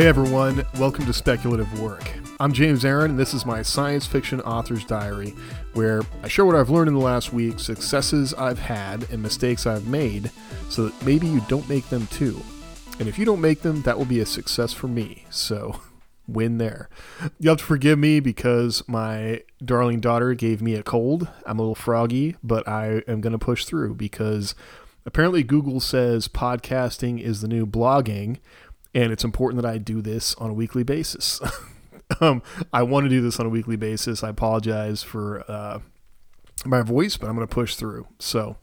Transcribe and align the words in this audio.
hey 0.00 0.06
everyone, 0.06 0.64
welcome 0.78 1.04
to 1.04 1.12
Speculative 1.12 1.78
Work. 1.78 2.10
I'm 2.40 2.54
James 2.54 2.86
Aaron, 2.86 3.10
and 3.10 3.20
this 3.20 3.34
is 3.34 3.44
my 3.44 3.60
science 3.60 4.06
fiction 4.06 4.40
author's 4.40 4.86
diary, 4.86 5.34
where 5.74 6.00
I 6.22 6.28
share 6.28 6.46
what 6.46 6.56
I've 6.56 6.70
learned 6.70 6.88
in 6.88 6.94
the 6.94 7.00
last 7.00 7.34
week, 7.34 7.60
successes 7.60 8.32
I've 8.32 8.60
had, 8.60 9.06
and 9.10 9.22
mistakes 9.22 9.66
I've 9.66 9.86
made, 9.88 10.30
so 10.70 10.86
that 10.86 11.04
maybe 11.04 11.26
you 11.26 11.42
don't 11.48 11.68
make 11.68 11.86
them 11.90 12.06
too. 12.06 12.40
And 12.98 13.08
if 13.10 13.18
you 13.18 13.26
don't 13.26 13.42
make 13.42 13.60
them, 13.60 13.82
that 13.82 13.98
will 13.98 14.06
be 14.06 14.20
a 14.20 14.24
success 14.24 14.72
for 14.72 14.88
me. 14.88 15.26
So, 15.28 15.82
win 16.26 16.56
there. 16.56 16.88
You'll 17.38 17.52
have 17.52 17.58
to 17.58 17.64
forgive 17.64 17.98
me 17.98 18.20
because 18.20 18.82
my 18.88 19.42
darling 19.62 20.00
daughter 20.00 20.32
gave 20.32 20.62
me 20.62 20.76
a 20.76 20.82
cold. 20.82 21.28
I'm 21.44 21.58
a 21.58 21.62
little 21.62 21.74
froggy, 21.74 22.36
but 22.42 22.66
I 22.66 23.02
am 23.06 23.20
going 23.20 23.34
to 23.34 23.38
push 23.38 23.66
through 23.66 23.96
because 23.96 24.54
apparently 25.04 25.42
Google 25.42 25.78
says 25.78 26.26
podcasting 26.26 27.20
is 27.20 27.42
the 27.42 27.48
new 27.48 27.66
blogging 27.66 28.38
and 28.94 29.12
it's 29.12 29.24
important 29.24 29.62
that 29.62 29.70
I 29.70 29.78
do 29.78 30.02
this 30.02 30.34
on 30.36 30.50
a 30.50 30.54
weekly 30.54 30.82
basis. 30.82 31.40
um, 32.20 32.42
I 32.72 32.82
want 32.82 33.04
to 33.04 33.10
do 33.10 33.20
this 33.20 33.38
on 33.38 33.46
a 33.46 33.50
weekly 33.50 33.76
basis. 33.76 34.22
I 34.22 34.30
apologize 34.30 35.02
for 35.02 35.44
uh, 35.50 35.80
my 36.64 36.82
voice, 36.82 37.16
but 37.16 37.28
I'm 37.28 37.36
going 37.36 37.46
to 37.46 37.54
push 37.54 37.76
through. 37.76 38.06
So, 38.18 38.56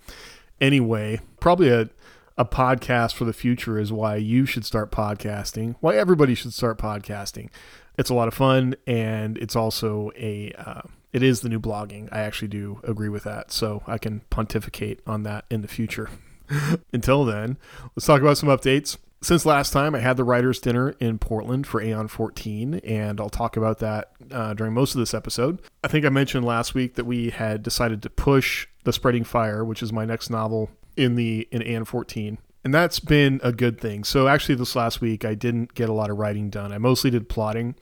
anyway, 0.59 1.21
probably 1.39 1.69
a 1.69 1.89
a 2.37 2.45
podcast 2.45 3.13
for 3.13 3.25
the 3.25 3.33
future 3.33 3.79
is 3.79 3.91
why 3.91 4.15
you 4.15 4.45
should 4.45 4.63
start 4.63 4.91
podcasting. 4.91 5.75
Why 5.79 5.95
everybody 5.95 6.35
should 6.35 6.53
start 6.53 6.77
podcasting. 6.77 7.49
It's 7.97 8.11
a 8.11 8.13
lot 8.13 8.27
of 8.27 8.35
fun, 8.35 8.75
and 8.85 9.37
it's 9.39 9.55
also 9.55 10.11
a 10.15 10.51
uh, 10.53 10.81
it 11.11 11.23
is 11.23 11.41
the 11.41 11.49
new 11.49 11.59
blogging. 11.59 12.09
I 12.11 12.19
actually 12.19 12.49
do 12.49 12.79
agree 12.83 13.09
with 13.09 13.23
that, 13.23 13.51
so 13.51 13.81
I 13.87 13.97
can 13.97 14.21
pontificate 14.29 14.99
on 15.07 15.23
that 15.23 15.45
in 15.49 15.61
the 15.61 15.67
future. 15.67 16.09
Until 16.93 17.25
then, 17.25 17.57
let's 17.95 18.05
talk 18.05 18.21
about 18.21 18.37
some 18.37 18.49
updates 18.49 18.97
since 19.21 19.45
last 19.45 19.73
time, 19.73 19.95
I 19.95 19.99
had 19.99 20.15
the 20.15 20.23
writers' 20.23 20.59
dinner 20.59 20.91
in 20.99 21.17
Portland 21.17 21.65
for 21.65 21.81
Aeon 21.81 22.07
14, 22.07 22.75
and 22.75 23.19
I'll 23.19 23.29
talk 23.29 23.57
about 23.57 23.79
that 23.79 24.11
uh, 24.31 24.53
during 24.53 24.73
most 24.73 24.93
of 24.93 24.99
this 24.99 25.13
episode. 25.13 25.59
I 25.83 25.87
think 25.87 26.05
I 26.05 26.09
mentioned 26.09 26.45
last 26.45 26.75
week 26.75 26.95
that 26.95 27.05
we 27.05 27.31
had 27.31 27.63
decided 27.63 28.03
to 28.03 28.09
push 28.11 28.67
The 28.83 28.93
Spreading 28.93 29.23
Fire, 29.23 29.65
which 29.65 29.81
is 29.81 29.91
my 29.91 30.05
next 30.05 30.29
novel 30.29 30.69
in 30.95 31.15
the 31.15 31.47
in 31.51 31.63
Aeon 31.63 31.85
14, 31.85 32.37
and 32.63 32.73
that's 32.73 32.99
been 32.99 33.39
a 33.43 33.51
good 33.51 33.81
thing. 33.81 34.03
So 34.03 34.27
actually, 34.27 34.55
this 34.55 34.75
last 34.75 35.01
week 35.01 35.25
I 35.25 35.33
didn't 35.33 35.73
get 35.73 35.89
a 35.89 35.93
lot 35.93 36.11
of 36.11 36.17
writing 36.17 36.49
done. 36.49 36.71
I 36.71 36.77
mostly 36.77 37.09
did 37.09 37.27
plotting 37.27 37.75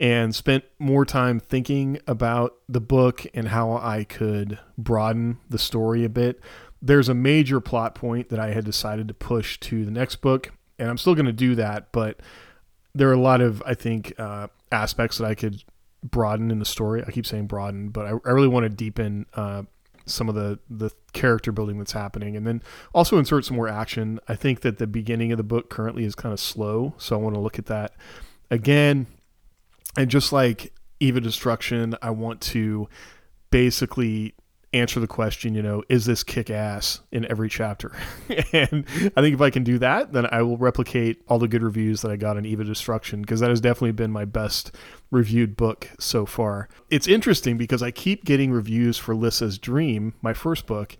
and 0.00 0.34
spent 0.34 0.64
more 0.78 1.04
time 1.04 1.38
thinking 1.38 1.98
about 2.06 2.56
the 2.68 2.80
book 2.80 3.26
and 3.34 3.48
how 3.48 3.74
I 3.76 4.04
could 4.04 4.58
broaden 4.78 5.38
the 5.50 5.58
story 5.58 6.02
a 6.02 6.08
bit. 6.08 6.40
There's 6.80 7.08
a 7.08 7.14
major 7.14 7.60
plot 7.60 7.94
point 7.94 8.30
that 8.30 8.40
I 8.40 8.52
had 8.52 8.64
decided 8.64 9.06
to 9.08 9.14
push 9.14 9.60
to 9.60 9.84
the 9.84 9.90
next 9.90 10.16
book 10.16 10.50
and 10.78 10.88
I'm 10.88 10.98
still 10.98 11.14
going 11.14 11.26
to 11.26 11.32
do 11.32 11.54
that. 11.56 11.92
But 11.92 12.20
there 12.94 13.08
are 13.08 13.14
a 13.14 13.20
lot 13.20 13.40
of 13.40 13.62
I 13.66 13.74
think 13.74 14.14
uh, 14.18 14.48
aspects 14.70 15.18
that 15.18 15.26
I 15.26 15.34
could 15.34 15.62
broaden 16.02 16.50
in 16.50 16.58
the 16.58 16.64
story. 16.64 17.02
I 17.06 17.10
keep 17.10 17.26
saying 17.26 17.46
broaden, 17.46 17.88
but 17.88 18.06
I, 18.06 18.10
I 18.24 18.30
really 18.30 18.48
want 18.48 18.64
to 18.64 18.70
deepen 18.70 19.26
uh, 19.34 19.62
some 20.06 20.28
of 20.28 20.34
the 20.34 20.58
the 20.68 20.90
character 21.12 21.52
building 21.52 21.78
that's 21.78 21.92
happening, 21.92 22.36
and 22.36 22.46
then 22.46 22.62
also 22.94 23.18
insert 23.18 23.44
some 23.44 23.56
more 23.56 23.68
action. 23.68 24.20
I 24.28 24.36
think 24.36 24.60
that 24.60 24.78
the 24.78 24.86
beginning 24.86 25.32
of 25.32 25.38
the 25.38 25.44
book 25.44 25.70
currently 25.70 26.04
is 26.04 26.14
kind 26.14 26.32
of 26.32 26.40
slow, 26.40 26.94
so 26.98 27.16
I 27.16 27.22
want 27.22 27.34
to 27.34 27.40
look 27.40 27.58
at 27.58 27.66
that 27.66 27.94
again. 28.50 29.06
And 29.96 30.10
just 30.10 30.32
like 30.32 30.72
Eve 31.00 31.16
of 31.16 31.22
Destruction, 31.22 31.94
I 32.00 32.10
want 32.10 32.40
to 32.42 32.88
basically 33.50 34.34
answer 34.72 35.00
the 35.00 35.06
question, 35.06 35.54
you 35.54 35.62
know, 35.62 35.82
is 35.88 36.06
this 36.06 36.24
kick 36.24 36.48
ass 36.48 37.00
in 37.10 37.26
every 37.26 37.48
chapter? 37.48 37.92
and 38.52 38.86
I 39.16 39.20
think 39.20 39.34
if 39.34 39.40
I 39.40 39.50
can 39.50 39.64
do 39.64 39.78
that, 39.78 40.12
then 40.12 40.26
I 40.32 40.42
will 40.42 40.56
replicate 40.56 41.22
all 41.28 41.38
the 41.38 41.48
good 41.48 41.62
reviews 41.62 42.00
that 42.02 42.10
I 42.10 42.16
got 42.16 42.36
on 42.36 42.46
Eve 42.46 42.60
of 42.60 42.66
Destruction 42.66 43.20
because 43.20 43.40
that 43.40 43.50
has 43.50 43.60
definitely 43.60 43.92
been 43.92 44.10
my 44.10 44.24
best 44.24 44.74
reviewed 45.10 45.56
book 45.56 45.90
so 45.98 46.24
far. 46.24 46.68
It's 46.90 47.06
interesting 47.06 47.58
because 47.58 47.82
I 47.82 47.90
keep 47.90 48.24
getting 48.24 48.50
reviews 48.50 48.96
for 48.96 49.14
Lissa's 49.14 49.58
Dream, 49.58 50.14
my 50.22 50.32
first 50.32 50.66
book. 50.66 50.96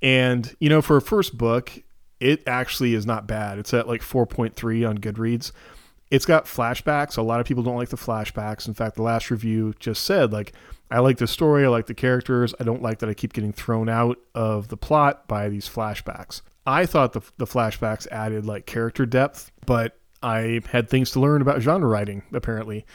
And, 0.00 0.54
you 0.60 0.68
know, 0.68 0.80
for 0.80 0.96
a 0.96 1.02
first 1.02 1.36
book, 1.36 1.72
it 2.20 2.42
actually 2.46 2.94
is 2.94 3.04
not 3.04 3.26
bad. 3.26 3.58
It's 3.58 3.74
at 3.74 3.88
like 3.88 4.00
4.3 4.00 4.88
on 4.88 4.98
Goodreads. 4.98 5.50
It's 6.10 6.24
got 6.24 6.46
flashbacks. 6.46 7.18
A 7.18 7.22
lot 7.22 7.40
of 7.40 7.46
people 7.46 7.62
don't 7.62 7.76
like 7.76 7.90
the 7.90 7.96
flashbacks. 7.96 8.66
In 8.66 8.74
fact, 8.74 8.96
the 8.96 9.02
last 9.02 9.30
review 9.30 9.74
just 9.78 10.04
said, 10.04 10.32
like, 10.32 10.52
I 10.90 11.00
like 11.00 11.18
the 11.18 11.26
story, 11.26 11.64
I 11.64 11.68
like 11.68 11.86
the 11.86 11.94
characters. 11.94 12.54
I 12.58 12.64
don't 12.64 12.82
like 12.82 13.00
that 13.00 13.08
I 13.08 13.14
keep 13.14 13.32
getting 13.32 13.52
thrown 13.52 13.88
out 13.88 14.18
of 14.34 14.68
the 14.68 14.76
plot 14.76 15.28
by 15.28 15.48
these 15.48 15.68
flashbacks. 15.68 16.40
I 16.66 16.86
thought 16.86 17.12
the, 17.12 17.22
the 17.36 17.46
flashbacks 17.46 18.06
added 18.10 18.46
like 18.46 18.66
character 18.66 19.06
depth, 19.06 19.50
but 19.66 19.98
I 20.22 20.60
had 20.70 20.88
things 20.88 21.10
to 21.12 21.20
learn 21.20 21.42
about 21.42 21.60
genre 21.60 21.88
writing, 21.88 22.22
apparently. 22.32 22.86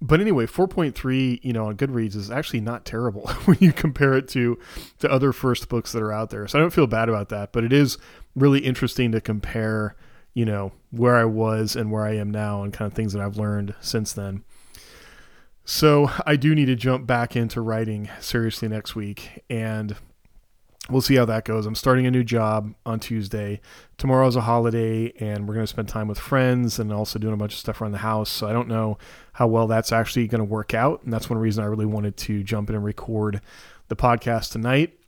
But 0.00 0.20
anyway, 0.20 0.46
4.3, 0.46 1.40
you 1.42 1.52
know, 1.52 1.66
on 1.66 1.76
Goodreads 1.76 2.14
is 2.14 2.30
actually 2.30 2.60
not 2.60 2.84
terrible 2.84 3.26
when 3.44 3.58
you 3.60 3.72
compare 3.72 4.14
it 4.14 4.28
to 4.28 4.58
to 5.00 5.10
other 5.10 5.32
first 5.32 5.68
books 5.68 5.92
that 5.92 6.02
are 6.02 6.12
out 6.12 6.30
there. 6.30 6.46
So 6.46 6.58
I 6.58 6.62
don't 6.62 6.72
feel 6.72 6.86
bad 6.86 7.08
about 7.08 7.30
that, 7.30 7.52
but 7.52 7.64
it 7.64 7.72
is 7.72 7.98
really 8.36 8.60
interesting 8.60 9.10
to 9.12 9.20
compare, 9.20 9.96
you 10.34 10.44
know, 10.44 10.72
where 10.90 11.16
I 11.16 11.24
was 11.24 11.74
and 11.74 11.90
where 11.90 12.04
I 12.04 12.14
am 12.14 12.30
now 12.30 12.62
and 12.62 12.72
kind 12.72 12.90
of 12.90 12.94
things 12.94 13.12
that 13.12 13.22
I've 13.22 13.36
learned 13.36 13.74
since 13.80 14.12
then. 14.12 14.44
So 15.70 16.10
I 16.24 16.36
do 16.36 16.54
need 16.54 16.64
to 16.64 16.74
jump 16.74 17.06
back 17.06 17.36
into 17.36 17.60
writing 17.60 18.08
seriously 18.20 18.68
next 18.68 18.96
week, 18.96 19.44
and 19.50 19.94
we'll 20.88 21.02
see 21.02 21.16
how 21.16 21.26
that 21.26 21.44
goes. 21.44 21.66
I'm 21.66 21.74
starting 21.74 22.06
a 22.06 22.10
new 22.10 22.24
job 22.24 22.72
on 22.86 23.00
Tuesday. 23.00 23.60
Tomorrow's 23.98 24.34
a 24.34 24.40
holiday, 24.40 25.12
and 25.20 25.46
we're 25.46 25.52
going 25.52 25.66
to 25.66 25.70
spend 25.70 25.90
time 25.90 26.08
with 26.08 26.18
friends 26.18 26.78
and 26.78 26.90
also 26.90 27.18
doing 27.18 27.34
a 27.34 27.36
bunch 27.36 27.52
of 27.52 27.58
stuff 27.58 27.82
around 27.82 27.92
the 27.92 27.98
house. 27.98 28.30
So 28.30 28.48
I 28.48 28.54
don't 28.54 28.66
know 28.66 28.96
how 29.34 29.46
well 29.46 29.66
that's 29.66 29.92
actually 29.92 30.26
going 30.26 30.38
to 30.38 30.46
work 30.46 30.72
out, 30.72 31.02
and 31.02 31.12
that's 31.12 31.28
one 31.28 31.38
reason 31.38 31.62
I 31.62 31.66
really 31.66 31.84
wanted 31.84 32.16
to 32.16 32.42
jump 32.42 32.70
in 32.70 32.74
and 32.74 32.82
record 32.82 33.42
the 33.88 33.96
podcast 33.96 34.52
tonight 34.52 34.98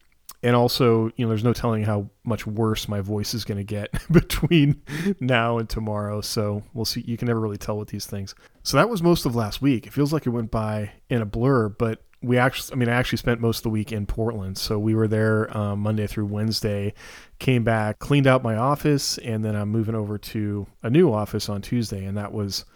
and 0.42 0.56
also, 0.56 1.10
you 1.16 1.24
know, 1.24 1.28
there's 1.28 1.44
no 1.44 1.52
telling 1.52 1.84
how 1.84 2.08
much 2.24 2.46
worse 2.46 2.88
my 2.88 3.00
voice 3.00 3.34
is 3.34 3.44
going 3.44 3.58
to 3.58 3.64
get 3.64 3.90
between 4.10 4.80
now 5.20 5.58
and 5.58 5.68
tomorrow. 5.68 6.20
So 6.22 6.62
we'll 6.72 6.86
see. 6.86 7.02
You 7.02 7.16
can 7.16 7.28
never 7.28 7.40
really 7.40 7.58
tell 7.58 7.76
with 7.76 7.88
these 7.88 8.06
things. 8.06 8.34
So 8.62 8.76
that 8.76 8.88
was 8.88 9.02
most 9.02 9.24
of 9.26 9.34
last 9.34 9.62
week. 9.62 9.86
It 9.86 9.92
feels 9.92 10.12
like 10.12 10.26
it 10.26 10.30
went 10.30 10.50
by 10.50 10.92
in 11.08 11.22
a 11.22 11.26
blur, 11.26 11.68
but 11.68 12.02
we 12.22 12.36
actually, 12.36 12.74
I 12.74 12.76
mean, 12.76 12.88
I 12.88 12.92
actually 12.92 13.18
spent 13.18 13.40
most 13.40 13.58
of 13.58 13.62
the 13.62 13.70
week 13.70 13.92
in 13.92 14.06
Portland. 14.06 14.58
So 14.58 14.78
we 14.78 14.94
were 14.94 15.08
there 15.08 15.56
um, 15.56 15.80
Monday 15.80 16.06
through 16.06 16.26
Wednesday, 16.26 16.92
came 17.38 17.64
back, 17.64 17.98
cleaned 17.98 18.26
out 18.26 18.42
my 18.42 18.56
office, 18.56 19.16
and 19.18 19.42
then 19.42 19.56
I'm 19.56 19.70
moving 19.70 19.94
over 19.94 20.18
to 20.18 20.66
a 20.82 20.90
new 20.90 21.12
office 21.12 21.48
on 21.48 21.62
Tuesday. 21.62 22.04
And 22.04 22.18
that 22.18 22.32
was 22.32 22.66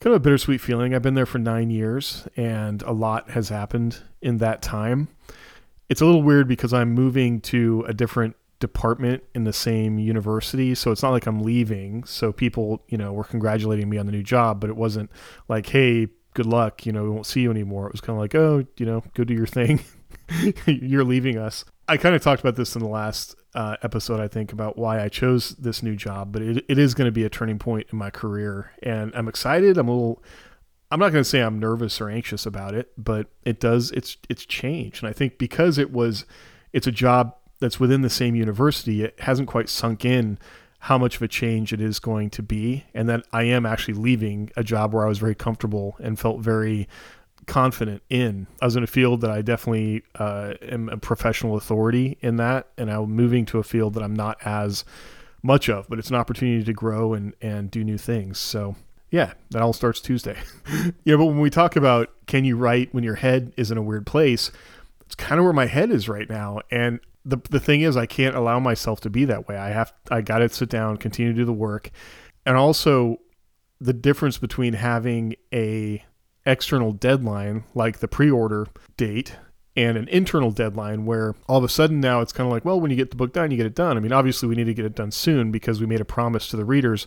kind 0.00 0.14
of 0.14 0.20
a 0.20 0.22
bittersweet 0.22 0.60
feeling. 0.60 0.94
I've 0.94 1.00
been 1.00 1.14
there 1.14 1.24
for 1.24 1.38
nine 1.38 1.70
years, 1.70 2.28
and 2.36 2.82
a 2.82 2.92
lot 2.92 3.30
has 3.30 3.48
happened 3.48 4.02
in 4.20 4.38
that 4.38 4.60
time 4.60 5.08
it's 5.88 6.00
a 6.00 6.06
little 6.06 6.22
weird 6.22 6.48
because 6.48 6.72
I'm 6.72 6.92
moving 6.92 7.40
to 7.42 7.84
a 7.86 7.94
different 7.94 8.36
department 8.58 9.22
in 9.34 9.44
the 9.44 9.52
same 9.52 9.98
university. 9.98 10.74
So 10.74 10.90
it's 10.90 11.02
not 11.02 11.10
like 11.10 11.26
I'm 11.26 11.40
leaving. 11.40 12.04
So 12.04 12.32
people, 12.32 12.82
you 12.88 12.98
know, 12.98 13.12
were 13.12 13.24
congratulating 13.24 13.88
me 13.88 13.98
on 13.98 14.06
the 14.06 14.12
new 14.12 14.22
job, 14.22 14.60
but 14.60 14.70
it 14.70 14.76
wasn't 14.76 15.10
like, 15.48 15.66
hey, 15.66 16.08
good 16.34 16.46
luck, 16.46 16.84
you 16.84 16.92
know, 16.92 17.02
we 17.02 17.10
won't 17.10 17.26
see 17.26 17.40
you 17.40 17.50
anymore. 17.50 17.86
It 17.86 17.92
was 17.92 18.00
kind 18.00 18.16
of 18.16 18.20
like, 18.20 18.34
oh, 18.34 18.66
you 18.76 18.86
know, 18.86 19.02
go 19.14 19.24
do 19.24 19.34
your 19.34 19.46
thing. 19.46 19.80
You're 20.66 21.04
leaving 21.04 21.38
us. 21.38 21.64
I 21.88 21.96
kind 21.96 22.14
of 22.14 22.22
talked 22.22 22.40
about 22.40 22.56
this 22.56 22.74
in 22.74 22.82
the 22.82 22.88
last 22.88 23.36
uh, 23.54 23.76
episode, 23.82 24.20
I 24.20 24.28
think, 24.28 24.52
about 24.52 24.76
why 24.76 25.02
I 25.02 25.08
chose 25.08 25.50
this 25.50 25.82
new 25.82 25.94
job, 25.94 26.32
but 26.32 26.42
it, 26.42 26.64
it 26.68 26.78
is 26.78 26.94
going 26.94 27.06
to 27.06 27.12
be 27.12 27.24
a 27.24 27.30
turning 27.30 27.58
point 27.58 27.86
in 27.92 27.98
my 27.98 28.10
career. 28.10 28.72
And 28.82 29.14
I'm 29.14 29.28
excited. 29.28 29.78
I'm 29.78 29.88
a 29.88 29.92
little 29.92 30.22
I'm 30.90 31.00
not 31.00 31.10
going 31.10 31.24
to 31.24 31.28
say 31.28 31.40
I'm 31.40 31.58
nervous 31.58 32.00
or 32.00 32.08
anxious 32.08 32.46
about 32.46 32.74
it, 32.74 32.92
but 32.96 33.28
it 33.44 33.58
does 33.58 33.90
it's 33.90 34.16
it's 34.28 34.46
changed. 34.46 35.02
And 35.02 35.10
I 35.10 35.12
think 35.12 35.38
because 35.38 35.78
it 35.78 35.92
was 35.92 36.24
it's 36.72 36.86
a 36.86 36.92
job 36.92 37.34
that's 37.58 37.80
within 37.80 38.02
the 38.02 38.10
same 38.10 38.34
university, 38.34 39.02
it 39.02 39.18
hasn't 39.20 39.48
quite 39.48 39.68
sunk 39.68 40.04
in 40.04 40.38
how 40.80 40.98
much 40.98 41.16
of 41.16 41.22
a 41.22 41.28
change 41.28 41.72
it 41.72 41.80
is 41.80 41.98
going 41.98 42.30
to 42.30 42.42
be 42.42 42.84
and 42.94 43.08
that 43.08 43.26
I 43.32 43.44
am 43.44 43.66
actually 43.66 43.94
leaving 43.94 44.50
a 44.56 44.62
job 44.62 44.94
where 44.94 45.04
I 45.04 45.08
was 45.08 45.18
very 45.18 45.34
comfortable 45.34 45.96
and 45.98 46.18
felt 46.18 46.40
very 46.40 46.86
confident 47.46 48.02
in. 48.10 48.46
I 48.60 48.66
was 48.66 48.76
in 48.76 48.82
a 48.82 48.88
field 48.88 49.20
that 49.22 49.30
I 49.30 49.42
definitely 49.42 50.02
uh, 50.16 50.54
am 50.62 50.88
a 50.88 50.96
professional 50.96 51.56
authority 51.56 52.18
in 52.20 52.36
that, 52.36 52.68
and 52.76 52.90
I'm 52.90 53.10
moving 53.10 53.46
to 53.46 53.58
a 53.58 53.62
field 53.62 53.94
that 53.94 54.02
I'm 54.02 54.14
not 54.14 54.38
as 54.44 54.84
much 55.42 55.68
of, 55.68 55.88
but 55.88 55.98
it's 55.98 56.10
an 56.10 56.16
opportunity 56.16 56.64
to 56.64 56.72
grow 56.72 57.14
and 57.14 57.34
and 57.40 57.70
do 57.70 57.84
new 57.84 57.98
things. 57.98 58.38
So 58.38 58.76
yeah, 59.10 59.32
that 59.50 59.62
all 59.62 59.72
starts 59.72 60.00
Tuesday. 60.00 60.36
yeah, 61.04 61.16
but 61.16 61.26
when 61.26 61.40
we 61.40 61.50
talk 61.50 61.76
about 61.76 62.10
can 62.26 62.44
you 62.44 62.56
write 62.56 62.92
when 62.92 63.04
your 63.04 63.14
head 63.14 63.52
is 63.56 63.70
in 63.70 63.78
a 63.78 63.82
weird 63.82 64.06
place, 64.06 64.50
it's 65.02 65.14
kind 65.14 65.38
of 65.38 65.44
where 65.44 65.52
my 65.52 65.66
head 65.66 65.90
is 65.90 66.08
right 66.08 66.28
now. 66.28 66.60
And 66.70 67.00
the 67.26 67.38
the 67.50 67.60
thing 67.60 67.82
is 67.82 67.96
I 67.96 68.06
can't 68.06 68.36
allow 68.36 68.58
myself 68.60 69.00
to 69.02 69.10
be 69.10 69.24
that 69.26 69.48
way. 69.48 69.56
I 69.56 69.70
have 69.70 69.92
I 70.10 70.20
got 70.22 70.38
to 70.38 70.48
sit 70.48 70.70
down, 70.70 70.96
continue 70.96 71.32
to 71.32 71.36
do 71.36 71.44
the 71.44 71.52
work. 71.52 71.90
And 72.46 72.56
also 72.56 73.18
the 73.80 73.92
difference 73.92 74.38
between 74.38 74.74
having 74.74 75.34
a 75.52 76.02
external 76.46 76.92
deadline 76.92 77.64
like 77.74 77.98
the 77.98 78.08
pre-order 78.08 78.68
date 78.96 79.36
and 79.76 79.98
an 79.98 80.08
internal 80.08 80.52
deadline 80.52 81.04
where 81.04 81.34
all 81.48 81.58
of 81.58 81.64
a 81.64 81.68
sudden 81.68 82.00
now 82.00 82.20
it's 82.20 82.32
kind 82.32 82.46
of 82.46 82.52
like, 82.52 82.64
well, 82.64 82.80
when 82.80 82.90
you 82.90 82.96
get 82.96 83.10
the 83.10 83.16
book 83.16 83.32
done, 83.32 83.50
you 83.50 83.56
get 83.56 83.66
it 83.66 83.74
done. 83.74 83.96
I 83.96 84.00
mean, 84.00 84.12
obviously 84.12 84.48
we 84.48 84.54
need 84.54 84.64
to 84.64 84.74
get 84.74 84.86
it 84.86 84.94
done 84.94 85.10
soon 85.10 85.50
because 85.50 85.80
we 85.80 85.86
made 85.86 86.00
a 86.00 86.06
promise 86.06 86.48
to 86.48 86.56
the 86.56 86.64
readers 86.64 87.06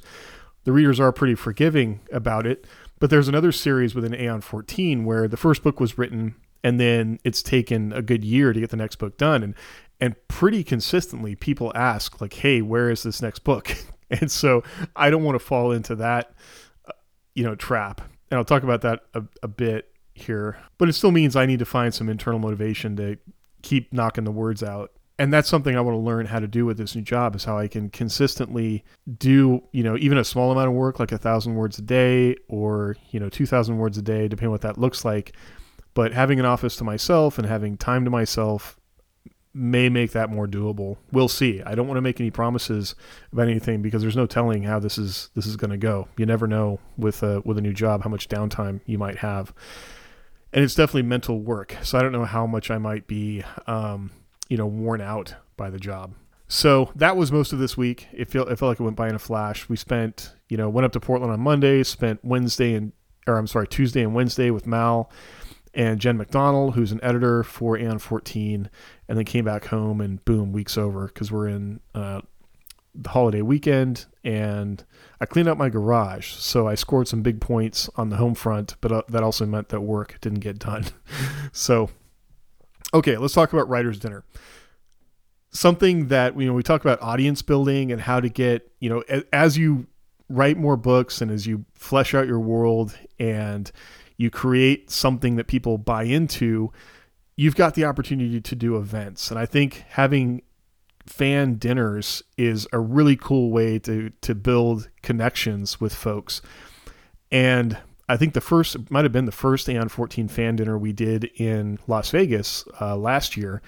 the 0.63 0.71
readers 0.71 0.99
are 0.99 1.11
pretty 1.11 1.35
forgiving 1.35 2.01
about 2.11 2.45
it. 2.45 2.65
But 2.99 3.09
there's 3.09 3.27
another 3.27 3.51
series 3.51 3.95
within 3.95 4.13
Aeon 4.13 4.41
14 4.41 5.05
where 5.05 5.27
the 5.27 5.37
first 5.37 5.63
book 5.63 5.79
was 5.79 5.97
written 5.97 6.35
and 6.63 6.79
then 6.79 7.19
it's 7.23 7.41
taken 7.41 7.93
a 7.93 8.01
good 8.01 8.23
year 8.23 8.51
to 8.51 8.59
get 8.59 8.69
the 8.69 8.77
next 8.77 8.97
book 8.97 9.17
done 9.17 9.41
and 9.41 9.55
and 9.99 10.15
pretty 10.27 10.63
consistently 10.63 11.35
people 11.35 11.71
ask 11.75 12.21
like 12.21 12.33
hey 12.33 12.61
where 12.61 12.89
is 12.89 13.03
this 13.03 13.21
next 13.21 13.39
book? 13.39 13.75
And 14.11 14.31
so 14.31 14.63
i 14.95 15.11
don't 15.11 15.23
want 15.23 15.35
to 15.35 15.45
fall 15.45 15.71
into 15.71 15.93
that 15.97 16.33
uh, 16.87 16.93
you 17.35 17.43
know 17.43 17.53
trap. 17.53 18.01
And 18.31 18.39
i'll 18.39 18.43
talk 18.43 18.63
about 18.63 18.81
that 18.81 19.01
a, 19.13 19.23
a 19.43 19.47
bit 19.47 19.91
here. 20.15 20.57
But 20.79 20.89
it 20.89 20.93
still 20.93 21.11
means 21.11 21.35
i 21.35 21.45
need 21.45 21.59
to 21.59 21.65
find 21.65 21.93
some 21.93 22.09
internal 22.09 22.39
motivation 22.39 22.95
to 22.95 23.17
keep 23.61 23.93
knocking 23.93 24.23
the 24.23 24.31
words 24.31 24.63
out. 24.63 24.91
And 25.19 25.33
that's 25.33 25.49
something 25.49 25.75
I 25.75 25.81
want 25.81 25.95
to 25.95 25.99
learn 25.99 26.25
how 26.27 26.39
to 26.39 26.47
do 26.47 26.65
with 26.65 26.77
this 26.77 26.95
new 26.95 27.01
job 27.01 27.35
is 27.35 27.43
how 27.43 27.57
I 27.57 27.67
can 27.67 27.89
consistently 27.89 28.85
do, 29.17 29.61
you 29.73 29.83
know, 29.83 29.97
even 29.97 30.17
a 30.17 30.23
small 30.23 30.49
amount 30.49 30.69
of 30.69 30.73
work, 30.73 30.97
like 30.97 31.11
a 31.11 31.17
thousand 31.17 31.55
words 31.55 31.77
a 31.77 31.81
day 31.81 32.37
or, 32.47 32.95
you 33.11 33.19
know, 33.19 33.27
2000 33.27 33.77
words 33.77 33.97
a 33.97 34.01
day, 34.01 34.29
depending 34.29 34.51
what 34.51 34.61
that 34.61 34.77
looks 34.77 35.03
like. 35.03 35.35
But 35.93 36.13
having 36.13 36.39
an 36.39 36.45
office 36.45 36.77
to 36.77 36.85
myself 36.85 37.37
and 37.37 37.45
having 37.45 37.75
time 37.75 38.05
to 38.05 38.09
myself 38.09 38.78
may 39.59 39.89
make 39.89 40.13
that 40.13 40.29
more 40.29 40.47
doable. 40.47 40.97
We'll 41.11 41.27
see. 41.27 41.61
I 41.61 41.75
don't 41.75 41.87
want 41.87 41.97
to 41.97 42.01
make 42.01 42.21
any 42.21 42.31
promises 42.31 42.95
about 43.33 43.49
anything 43.49 43.81
because 43.81 44.01
there's 44.01 44.15
no 44.15 44.25
telling 44.25 44.63
how 44.63 44.79
this 44.79 44.97
is 44.97 45.29
this 45.35 45.45
is 45.45 45.57
going 45.57 45.71
to 45.71 45.77
go. 45.77 46.07
You 46.17 46.25
never 46.25 46.47
know 46.47 46.79
with 46.97 47.21
a 47.23 47.41
with 47.41 47.57
a 47.57 47.61
new 47.61 47.73
job 47.73 48.03
how 48.03 48.09
much 48.09 48.29
downtime 48.29 48.79
you 48.85 48.97
might 48.97 49.17
have, 49.17 49.53
and 50.53 50.63
it's 50.63 50.75
definitely 50.75 51.03
mental 51.03 51.39
work. 51.39 51.75
So 51.83 51.99
I 51.99 52.01
don't 52.01 52.13
know 52.13 52.23
how 52.23 52.47
much 52.47 52.71
I 52.71 52.77
might 52.77 53.05
be, 53.05 53.43
um, 53.67 54.11
you 54.47 54.55
know, 54.55 54.65
worn 54.65 55.01
out 55.01 55.35
by 55.57 55.69
the 55.69 55.79
job. 55.79 56.13
So 56.47 56.91
that 56.95 57.17
was 57.17 57.31
most 57.31 57.51
of 57.51 57.59
this 57.59 57.75
week. 57.75 58.07
It 58.13 58.31
felt 58.31 58.49
it 58.49 58.55
felt 58.55 58.69
like 58.69 58.79
it 58.79 58.83
went 58.83 58.95
by 58.95 59.09
in 59.09 59.15
a 59.15 59.19
flash. 59.19 59.67
We 59.67 59.75
spent, 59.75 60.33
you 60.47 60.55
know, 60.55 60.69
went 60.69 60.85
up 60.85 60.93
to 60.93 61.01
Portland 61.01 61.33
on 61.33 61.41
Monday, 61.41 61.83
spent 61.83 62.23
Wednesday 62.23 62.75
and 62.75 62.93
or 63.27 63.37
I'm 63.37 63.47
sorry, 63.47 63.67
Tuesday 63.67 64.01
and 64.01 64.15
Wednesday 64.15 64.51
with 64.51 64.65
Mal 64.65 65.11
and 65.73 65.99
Jen 65.99 66.17
McDonald, 66.17 66.75
who's 66.75 66.91
an 66.91 66.99
editor 67.03 67.43
for 67.43 67.77
Aeon 67.77 67.99
14, 67.99 68.69
and 69.09 69.17
then 69.17 69.25
came 69.25 69.43
back 69.43 69.65
home 69.65 69.99
and 69.99 70.23
boom, 70.23 70.53
week's 70.53 70.77
over 70.77 71.07
because 71.07 71.31
we're 71.31 71.47
in 71.47 71.79
uh, 71.95 72.21
the 72.93 73.09
holiday 73.09 73.41
weekend. 73.41 74.05
And 74.23 74.83
I 75.19 75.25
cleaned 75.25 75.49
out 75.49 75.57
my 75.57 75.69
garage, 75.69 76.33
so 76.33 76.67
I 76.67 76.75
scored 76.75 77.07
some 77.07 77.23
big 77.23 77.41
points 77.41 77.89
on 77.95 78.09
the 78.09 78.17
home 78.17 78.35
front, 78.35 78.75
but 78.81 78.91
uh, 78.91 79.01
that 79.09 79.23
also 79.23 79.47
meant 79.47 79.69
that 79.69 79.81
work 79.81 80.19
didn't 80.21 80.41
get 80.41 80.59
done. 80.59 80.85
so, 81.51 81.89
okay, 82.93 83.17
let's 83.17 83.33
talk 83.33 83.51
about 83.51 83.67
writer's 83.67 83.97
dinner. 83.97 84.23
Something 85.49 86.09
that 86.09 86.39
you 86.39 86.45
know 86.45 86.53
we 86.53 86.61
talk 86.61 86.81
about 86.81 87.01
audience 87.01 87.41
building 87.41 87.91
and 87.91 87.99
how 87.99 88.19
to 88.19 88.29
get 88.29 88.71
you 88.79 88.87
know 88.87 89.03
as 89.33 89.57
you 89.57 89.87
write 90.29 90.57
more 90.57 90.77
books 90.77 91.21
and 91.21 91.31
as 91.31 91.47
you 91.47 91.65
flesh 91.73 92.13
out 92.13 92.27
your 92.27 92.39
world 92.39 92.95
and 93.17 93.71
you 94.17 94.29
create 94.29 94.91
something 94.91 95.37
that 95.37 95.47
people 95.47 95.79
buy 95.79 96.03
into, 96.03 96.71
you've 97.39 97.55
got 97.55 97.73
the 97.73 97.85
opportunity 97.85 98.41
to 98.41 98.53
do 98.53 98.75
events. 98.75 99.31
And 99.31 99.39
I 99.39 99.45
think 99.45 99.85
having 99.91 100.41
fan 101.05 101.55
dinners 101.55 102.21
is 102.37 102.67
a 102.73 102.79
really 102.79 103.15
cool 103.15 103.49
way 103.49 103.79
to 103.79 104.11
to 104.19 104.35
build 104.35 104.89
connections 105.03 105.79
with 105.79 105.95
folks. 105.95 106.41
And 107.31 107.77
I 108.09 108.17
think 108.17 108.33
the 108.33 108.41
first 108.41 108.91
might 108.91 109.05
have 109.05 109.13
been 109.13 109.23
the 109.23 109.31
first 109.31 109.69
Aeon 109.69 109.87
14 109.87 110.27
fan 110.27 110.57
dinner 110.57 110.77
we 110.77 110.91
did 110.91 111.31
in 111.35 111.79
Las 111.87 112.09
Vegas 112.09 112.65
uh, 112.81 112.97
last 112.97 113.37
year, 113.37 113.61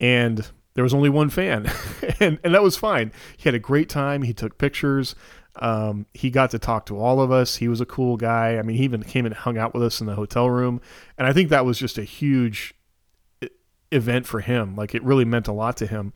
and 0.00 0.44
there 0.74 0.82
was 0.82 0.94
only 0.94 1.08
one 1.08 1.30
fan, 1.30 1.70
and 2.18 2.40
and 2.42 2.54
that 2.54 2.62
was 2.64 2.76
fine. 2.76 3.12
He 3.36 3.44
had 3.44 3.54
a 3.54 3.60
great 3.60 3.88
time. 3.88 4.22
He 4.22 4.34
took 4.34 4.58
pictures. 4.58 5.14
Um, 5.56 6.06
he 6.12 6.28
got 6.28 6.50
to 6.50 6.58
talk 6.58 6.86
to 6.86 6.98
all 6.98 7.20
of 7.20 7.30
us. 7.30 7.56
He 7.56 7.68
was 7.68 7.80
a 7.80 7.86
cool 7.86 8.16
guy. 8.16 8.58
I 8.58 8.62
mean, 8.62 8.78
he 8.78 8.84
even 8.84 9.04
came 9.04 9.26
and 9.26 9.34
hung 9.34 9.58
out 9.58 9.74
with 9.74 9.84
us 9.84 10.00
in 10.00 10.08
the 10.08 10.16
hotel 10.16 10.50
room. 10.50 10.80
And 11.18 11.26
I 11.28 11.32
think 11.32 11.50
that 11.50 11.64
was 11.64 11.78
just 11.78 11.98
a 11.98 12.04
huge 12.04 12.74
event 13.92 14.26
for 14.26 14.40
him. 14.40 14.74
Like 14.76 14.94
it 14.94 15.02
really 15.02 15.24
meant 15.24 15.48
a 15.48 15.52
lot 15.52 15.76
to 15.78 15.86
him. 15.86 16.12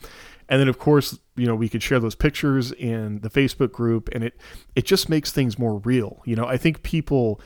And 0.49 0.61
then 0.61 0.69
of 0.69 0.79
course, 0.79 1.19
you 1.37 1.47
know, 1.47 1.55
we 1.55 1.69
could 1.69 1.83
share 1.83 2.01
those 2.01 2.15
pictures 2.15 2.73
in 2.73 3.21
the 3.21 3.31
Facebook 3.31 3.73
group 3.73 4.09
and 4.13 4.25
it 4.25 4.41
it 4.75 4.85
just 4.85 5.09
makes 5.09 5.33
things 5.33 5.59
more 5.59 5.79
real. 5.79 6.23
You 6.25 6.37
know, 6.37 6.47
I 6.47 6.57
think 6.57 6.83
people 6.83 7.41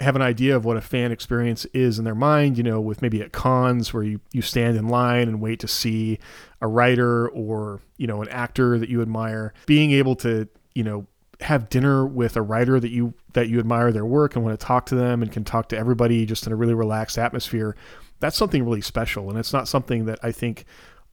have 0.00 0.14
an 0.14 0.22
idea 0.22 0.54
of 0.54 0.64
what 0.66 0.76
a 0.76 0.82
fan 0.82 1.10
experience 1.10 1.64
is 1.66 1.98
in 1.98 2.04
their 2.04 2.14
mind, 2.14 2.58
you 2.58 2.62
know, 2.62 2.80
with 2.80 3.00
maybe 3.00 3.22
at 3.22 3.32
cons 3.32 3.94
where 3.94 4.02
you, 4.02 4.20
you 4.30 4.42
stand 4.42 4.76
in 4.76 4.88
line 4.88 5.26
and 5.26 5.40
wait 5.40 5.58
to 5.60 5.66
see 5.66 6.18
a 6.60 6.68
writer 6.68 7.26
or, 7.30 7.80
you 7.96 8.06
know, 8.06 8.20
an 8.20 8.28
actor 8.28 8.78
that 8.78 8.90
you 8.90 9.00
admire. 9.00 9.54
Being 9.64 9.92
able 9.92 10.14
to 10.16 10.48
you 10.76 10.84
know 10.84 11.06
have 11.40 11.68
dinner 11.68 12.06
with 12.06 12.36
a 12.36 12.42
writer 12.42 12.78
that 12.78 12.90
you 12.90 13.14
that 13.32 13.48
you 13.48 13.58
admire 13.58 13.92
their 13.92 14.04
work 14.04 14.36
and 14.36 14.44
want 14.44 14.58
to 14.58 14.64
talk 14.64 14.86
to 14.86 14.94
them 14.94 15.22
and 15.22 15.32
can 15.32 15.44
talk 15.44 15.68
to 15.70 15.76
everybody 15.76 16.24
just 16.24 16.46
in 16.46 16.52
a 16.52 16.56
really 16.56 16.74
relaxed 16.74 17.18
atmosphere 17.18 17.74
that's 18.20 18.36
something 18.36 18.64
really 18.64 18.80
special 18.80 19.28
and 19.30 19.38
it's 19.38 19.52
not 19.52 19.68
something 19.68 20.04
that 20.06 20.18
i 20.22 20.32
think 20.32 20.64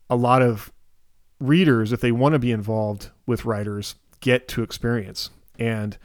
a 0.09 0.15
lot 0.15 0.41
of 0.41 0.71
readers 1.39 1.91
if 1.91 2.01
they 2.01 2.11
want 2.11 2.33
to 2.33 2.39
be 2.39 2.51
involved 2.51 3.09
with 3.25 3.45
writers 3.45 3.95
get 4.21 4.47
to 4.47 4.63
experience. 4.63 5.29
And 5.59 5.97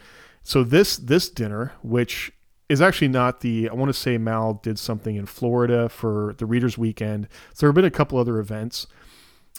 so 0.42 0.64
this 0.64 0.96
this 0.96 1.30
dinner 1.30 1.72
which 1.82 2.32
is 2.68 2.82
actually 2.82 3.08
not 3.08 3.40
the 3.40 3.68
i 3.68 3.74
want 3.74 3.88
to 3.88 3.98
say 3.98 4.18
mal 4.18 4.54
did 4.54 4.78
something 4.78 5.16
in 5.16 5.26
florida 5.26 5.88
for 5.88 6.34
the 6.38 6.46
readers 6.46 6.76
weekend. 6.76 7.28
So 7.54 7.60
there 7.60 7.68
have 7.68 7.76
been 7.76 7.84
a 7.84 7.90
couple 7.90 8.18
other 8.18 8.38
events. 8.38 8.86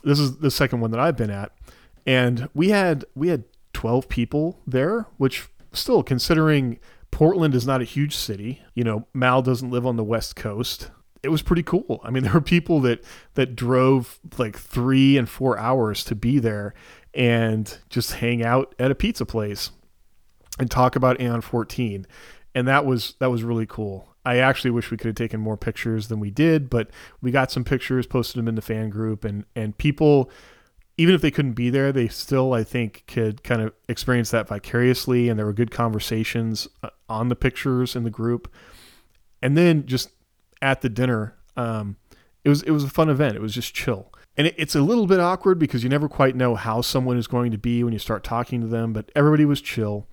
This 0.03 0.19
is 0.19 0.37
the 0.37 0.51
second 0.51 0.81
one 0.81 0.91
that 0.91 0.99
i've 0.99 1.17
been 1.17 1.31
at. 1.31 1.51
And 2.05 2.49
we 2.53 2.69
had 2.69 3.05
we 3.15 3.29
had 3.29 3.45
12 3.73 4.09
people 4.09 4.59
there, 4.67 5.07
which 5.17 5.47
still 5.71 6.03
considering 6.03 6.79
Portland 7.11 7.55
is 7.55 7.65
not 7.65 7.81
a 7.81 7.85
huge 7.85 8.15
city, 8.15 8.61
you 8.73 8.83
know, 8.83 9.07
Mal 9.13 9.41
doesn't 9.41 9.71
live 9.71 9.85
on 9.85 9.95
the 9.95 10.03
West 10.03 10.35
Coast. 10.35 10.91
It 11.21 11.29
was 11.29 11.41
pretty 11.41 11.63
cool. 11.63 12.01
I 12.03 12.11
mean, 12.11 12.23
there 12.25 12.33
were 12.33 12.41
people 12.41 12.79
that 12.81 13.03
that 13.35 13.55
drove 13.55 14.19
like 14.37 14.57
3 14.57 15.17
and 15.17 15.29
4 15.29 15.57
hours 15.57 16.03
to 16.05 16.15
be 16.15 16.39
there 16.39 16.73
and 17.13 17.77
just 17.89 18.13
hang 18.13 18.43
out 18.43 18.75
at 18.79 18.91
a 18.91 18.95
pizza 18.95 19.25
place 19.25 19.71
and 20.59 20.69
talk 20.69 20.95
about 20.95 21.19
Aeon 21.19 21.41
14. 21.41 22.05
And 22.55 22.67
that 22.67 22.85
was 22.85 23.15
that 23.19 23.31
was 23.31 23.43
really 23.43 23.65
cool. 23.65 24.07
I 24.25 24.37
actually 24.37 24.71
wish 24.71 24.91
we 24.91 24.97
could 24.97 25.07
have 25.07 25.15
taken 25.15 25.39
more 25.39 25.57
pictures 25.57 26.09
than 26.09 26.19
we 26.19 26.29
did, 26.29 26.69
but 26.69 26.89
we 27.21 27.31
got 27.31 27.51
some 27.51 27.63
pictures, 27.63 28.05
posted 28.05 28.37
them 28.37 28.47
in 28.47 28.55
the 28.55 28.61
fan 28.61 28.89
group 28.89 29.23
and 29.23 29.45
and 29.55 29.77
people 29.77 30.31
even 30.99 31.15
if 31.15 31.21
they 31.21 31.31
couldn't 31.31 31.53
be 31.53 31.69
there, 31.69 31.93
they 31.93 32.09
still, 32.09 32.51
I 32.51 32.65
think, 32.65 33.05
could 33.07 33.41
kind 33.41 33.61
of 33.61 33.71
experience 33.87 34.31
that 34.31 34.49
vicariously. 34.49 35.29
And 35.29 35.39
there 35.39 35.45
were 35.45 35.53
good 35.53 35.71
conversations 35.71 36.67
uh, 36.83 36.89
on 37.07 37.29
the 37.29 37.37
pictures 37.37 37.95
in 37.95 38.03
the 38.03 38.09
group. 38.09 38.53
And 39.41 39.55
then 39.55 39.85
just 39.85 40.09
at 40.61 40.81
the 40.81 40.89
dinner, 40.89 41.35
um, 41.55 41.97
it 42.43 42.49
was 42.49 42.63
it 42.63 42.71
was 42.71 42.83
a 42.83 42.89
fun 42.89 43.09
event. 43.09 43.35
It 43.35 43.41
was 43.41 43.53
just 43.53 43.73
chill, 43.73 44.11
and 44.37 44.47
it, 44.47 44.55
it's 44.57 44.75
a 44.75 44.81
little 44.81 45.07
bit 45.07 45.19
awkward 45.19 45.59
because 45.59 45.83
you 45.83 45.89
never 45.89 46.07
quite 46.07 46.35
know 46.35 46.55
how 46.55 46.81
someone 46.81 47.17
is 47.17 47.27
going 47.27 47.51
to 47.51 47.57
be 47.57 47.83
when 47.83 47.93
you 47.93 47.99
start 47.99 48.23
talking 48.23 48.61
to 48.61 48.67
them. 48.67 48.93
But 48.93 49.11
everybody 49.15 49.45
was 49.45 49.61
chill, 49.61 50.07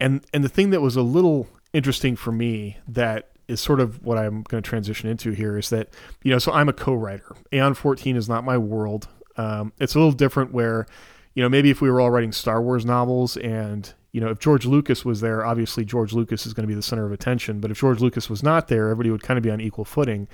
and 0.00 0.24
and 0.32 0.42
the 0.42 0.48
thing 0.48 0.70
that 0.70 0.80
was 0.80 0.96
a 0.96 1.02
little 1.02 1.48
interesting 1.72 2.16
for 2.16 2.32
me 2.32 2.78
that 2.86 3.30
is 3.48 3.60
sort 3.60 3.80
of 3.80 4.02
what 4.02 4.18
I'm 4.18 4.42
going 4.42 4.62
to 4.62 4.68
transition 4.68 5.08
into 5.08 5.32
here 5.32 5.58
is 5.58 5.70
that 5.70 5.88
you 6.22 6.30
know 6.30 6.38
so 6.38 6.52
I'm 6.52 6.68
a 6.68 6.72
co-writer. 6.72 7.34
Aeon 7.52 7.74
14 7.74 8.16
is 8.16 8.28
not 8.28 8.44
my 8.44 8.56
world. 8.56 9.08
Um, 9.36 9.72
it's 9.78 9.94
a 9.94 9.98
little 9.98 10.12
different 10.12 10.52
where, 10.52 10.86
you 11.34 11.42
know, 11.42 11.48
maybe 11.48 11.70
if 11.70 11.80
we 11.80 11.90
were 11.90 12.00
all 12.00 12.10
writing 12.10 12.32
Star 12.32 12.60
Wars 12.60 12.84
novels 12.84 13.36
and, 13.36 13.92
you 14.12 14.20
know, 14.20 14.28
if 14.28 14.38
George 14.38 14.66
Lucas 14.66 15.04
was 15.04 15.20
there, 15.20 15.44
obviously 15.44 15.84
George 15.84 16.12
Lucas 16.12 16.44
is 16.46 16.52
going 16.52 16.64
to 16.64 16.68
be 16.68 16.74
the 16.74 16.82
center 16.82 17.06
of 17.06 17.12
attention. 17.12 17.60
But 17.60 17.70
if 17.70 17.80
George 17.80 18.00
Lucas 18.00 18.28
was 18.28 18.42
not 18.42 18.68
there, 18.68 18.88
everybody 18.88 19.10
would 19.10 19.22
kind 19.22 19.38
of 19.38 19.42
be 19.42 19.50
on 19.50 19.60
equal 19.60 19.86
footing. 19.86 20.28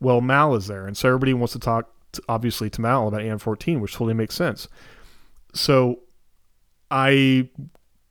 Well, 0.00 0.22
Mal 0.22 0.54
is 0.54 0.66
there. 0.66 0.86
And 0.86 0.96
so 0.96 1.08
everybody 1.08 1.34
wants 1.34 1.52
to 1.52 1.58
talk, 1.58 1.92
to, 2.12 2.22
obviously, 2.28 2.70
to 2.70 2.80
Mal 2.80 3.08
about 3.08 3.22
Aeon 3.22 3.38
14, 3.38 3.80
which 3.80 3.92
totally 3.92 4.14
makes 4.14 4.34
sense. 4.34 4.68
So 5.52 6.00
I 6.90 7.50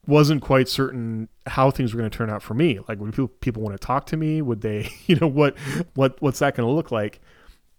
wasn't 0.05 0.43
quite 0.43 0.69
certain 0.69 1.27
how 1.47 1.71
things 1.71 1.93
were 1.93 1.99
going 1.99 2.09
to 2.09 2.15
turn 2.15 2.29
out 2.29 2.43
for 2.43 2.53
me. 2.53 2.79
Like, 2.87 2.99
would 2.99 3.11
people, 3.11 3.27
people 3.27 3.63
want 3.63 3.79
to 3.79 3.85
talk 3.85 4.05
to 4.07 4.17
me? 4.17 4.43
Would 4.43 4.61
they, 4.61 4.91
you 5.07 5.15
know, 5.15 5.27
what, 5.27 5.57
what, 5.95 6.21
what's 6.21 6.39
that 6.39 6.55
going 6.55 6.67
to 6.67 6.73
look 6.73 6.91
like? 6.91 7.19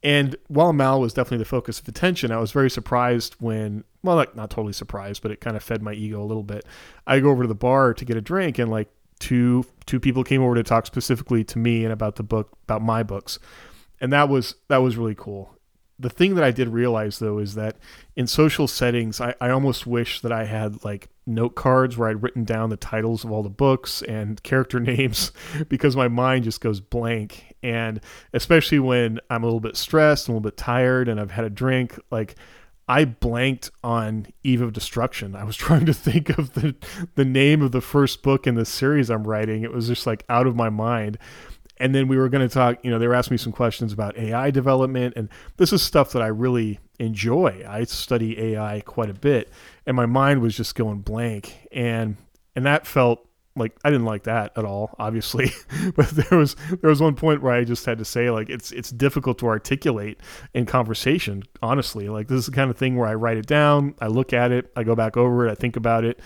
And 0.03 0.37
while 0.49 0.73
Mal 0.73 1.01
was 1.01 1.13
definitely 1.13 1.39
the 1.39 1.45
focus 1.45 1.79
of 1.79 1.87
attention, 1.87 2.33
I 2.33 2.39
was 2.39 2.53
very 2.53 2.71
surprised 2.71 3.37
when, 3.39 3.85
well, 4.03 4.17
like 4.17 4.35
not 4.35 4.51
totally 4.51 4.73
surprised, 4.73 5.21
but 5.23 5.31
it 5.31 5.41
kind 5.41 5.57
of 5.57 5.63
fed 5.63 5.83
my 5.83 5.93
ego 5.93 6.23
a 6.23 6.25
little 6.25 6.43
bit. 6.43 6.65
I 7.07 7.21
go 7.21 7.31
over 7.31 7.43
to 7.43 7.49
the 7.49 7.55
bar 7.55 7.93
to 7.93 8.05
get 8.05 8.17
a 8.17 8.23
drink, 8.23 8.59
and 8.59 8.71
like 8.71 8.89
two 9.19 9.67
two 9.85 10.01
people 10.01 10.25
came 10.25 10.43
over 10.43 10.55
to 10.55 10.63
talk 10.63 10.87
specifically 10.87 11.45
to 11.45 11.59
me 11.59 11.85
and 11.85 11.93
about 11.93 12.17
the 12.17 12.23
book, 12.23 12.57
about 12.65 12.83
my 12.83 13.03
books, 13.03 13.39
and 14.01 14.13
that 14.13 14.29
was 14.29 14.55
that 14.69 14.79
was 14.79 14.97
really 14.97 15.15
cool 15.15 15.55
the 16.01 16.09
thing 16.09 16.35
that 16.35 16.45
I 16.45 16.51
did 16.51 16.69
realize 16.69 17.19
though 17.19 17.39
is 17.39 17.55
that 17.55 17.77
in 18.17 18.27
social 18.27 18.67
settings, 18.67 19.21
I, 19.21 19.35
I 19.41 19.51
almost 19.51 19.87
wish 19.87 20.21
that 20.23 20.33
I 20.33 20.47
had 20.47 20.83
like 20.83 21.11
note 21.27 21.55
cards 21.55 21.97
where 21.97 22.09
I'd 22.09 22.23
written 22.23 22.45
down 22.45 22.71
the 22.71 22.77
titles 22.77 23.23
of 23.23 23.31
all 23.31 23.43
the 23.43 23.51
books 23.51 24.01
and 24.03 24.43
character 24.43 24.81
names 24.81 25.31
because 25.69 25.95
my 25.95 26.09
mind 26.09 26.45
just 26.45 26.63
goes 26.63 26.81
blank. 26.81 27.50
And 27.63 28.01
especially 28.33 28.79
when 28.79 29.21
I'm 29.29 29.43
a 29.43 29.47
little 29.47 29.61
bit 29.61 29.77
stressed, 29.77 30.29
and 30.29 30.35
a 30.35 30.37
little 30.37 30.51
bit 30.51 30.57
tired, 30.57 31.09
and 31.09 31.21
I've 31.21 31.31
had 31.31 31.45
a 31.45 31.51
drink, 31.51 31.99
like 32.11 32.37
I 32.91 33.05
blanked 33.05 33.71
on 33.85 34.27
Eve 34.43 34.63
of 34.63 34.73
Destruction. 34.73 35.37
I 35.37 35.45
was 35.45 35.57
trying 35.67 35.87
to 35.87 35.95
think 35.95 36.29
of 36.31 36.55
the 36.55 36.75
the 37.15 37.25
name 37.25 37.63
of 37.63 37.71
the 37.71 37.81
first 37.81 38.21
book 38.23 38.49
in 38.49 38.57
the 38.57 38.65
series 38.65 39.11
I'm 39.11 39.29
writing. 39.29 39.63
It 39.63 39.73
was 39.73 39.87
just 39.87 40.09
like 40.09 40.25
out 40.29 40.49
of 40.49 40.57
my 40.57 40.71
mind. 40.71 41.17
And 41.77 41.95
then 41.95 42.09
we 42.09 42.19
were 42.19 42.29
going 42.29 42.47
to 42.47 42.53
talk, 42.53 42.79
you 42.83 42.91
know, 42.91 42.99
they 42.99 43.07
were 43.07 43.15
asking 43.15 43.37
me 43.37 43.39
some 43.39 43.53
questions 43.53 43.93
about 43.93 44.19
AI 44.19 44.51
development 44.51 45.15
and 45.17 45.31
this 45.57 45.73
is 45.73 45.83
stuff 45.83 46.13
that 46.13 46.21
I 46.21 46.27
really 46.27 46.79
enjoy. 46.99 47.65
I 47.67 47.85
study 47.85 48.39
AI 48.39 48.83
quite 48.85 49.09
a 49.09 49.15
bit 49.15 49.51
and 49.87 49.97
my 49.97 50.07
mind 50.07 50.43
was 50.43 50.57
just 50.57 50.75
going 50.75 50.99
blank 50.99 51.69
and 51.71 52.17
and 52.57 52.67
that 52.67 52.89
felt 52.89 53.25
like 53.57 53.77
I 53.85 53.91
didn't 53.91 54.07
like 54.07 54.25
that 54.25 54.53
at 54.57 54.65
all, 54.65 54.95
obviously. 54.99 55.51
but 55.97 56.09
there 56.11 56.39
was 56.39 56.57
there 56.81 56.91
was 56.91 57.01
one 57.01 57.15
point 57.15 57.43
where 57.43 57.53
I 57.53 57.65
just 57.65 57.85
had 57.85 57.99
to 57.99 58.05
say 58.05 58.31
like 58.31 58.49
it's 58.49 58.73
it's 58.73 58.91
difficult 58.91 59.39
to 59.39 59.47
articulate 59.47 60.21
in 60.55 60.67
conversation, 60.67 61.43
honestly. 61.63 62.09
Like 62.09 62.29
this 62.29 62.39
is 62.39 62.47
the 62.47 62.53
kind 62.53 62.71
of 62.71 62.77
thing 62.77 62.97
where 62.97 63.09
I 63.09 63.15
write 63.15 63.37
it 63.37 63.47
down, 63.47 63.95
I 64.01 64.07
look 64.07 64.33
at 64.33 64.53
it, 64.53 64.71
I 64.77 64.85
go 64.85 64.95
back 64.95 65.17
over 65.17 65.47
it, 65.47 65.51
I 65.51 65.55
think 65.55 65.77
about 65.77 66.05
it. 66.05 66.21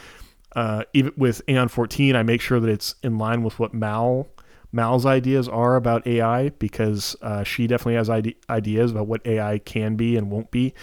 Uh, 0.54 0.84
even 0.92 1.12
with 1.16 1.42
Aeon 1.48 1.66
14, 1.68 2.14
I 2.14 2.22
make 2.22 2.40
sure 2.40 2.60
that 2.60 2.70
it's 2.70 2.94
in 3.02 3.18
line 3.18 3.42
with 3.42 3.58
what 3.58 3.74
Mal 3.74 4.28
Mal's 4.74 5.06
ideas 5.06 5.48
are 5.48 5.76
about 5.76 6.04
AI 6.06 6.48
because 6.48 7.14
uh, 7.22 7.44
she 7.44 7.68
definitely 7.68 7.94
has 7.94 8.10
ide- 8.10 8.34
ideas 8.50 8.90
about 8.90 9.06
what 9.06 9.24
AI 9.24 9.58
can 9.58 9.94
be 9.94 10.16
and 10.16 10.30
won't 10.32 10.50
be. 10.50 10.74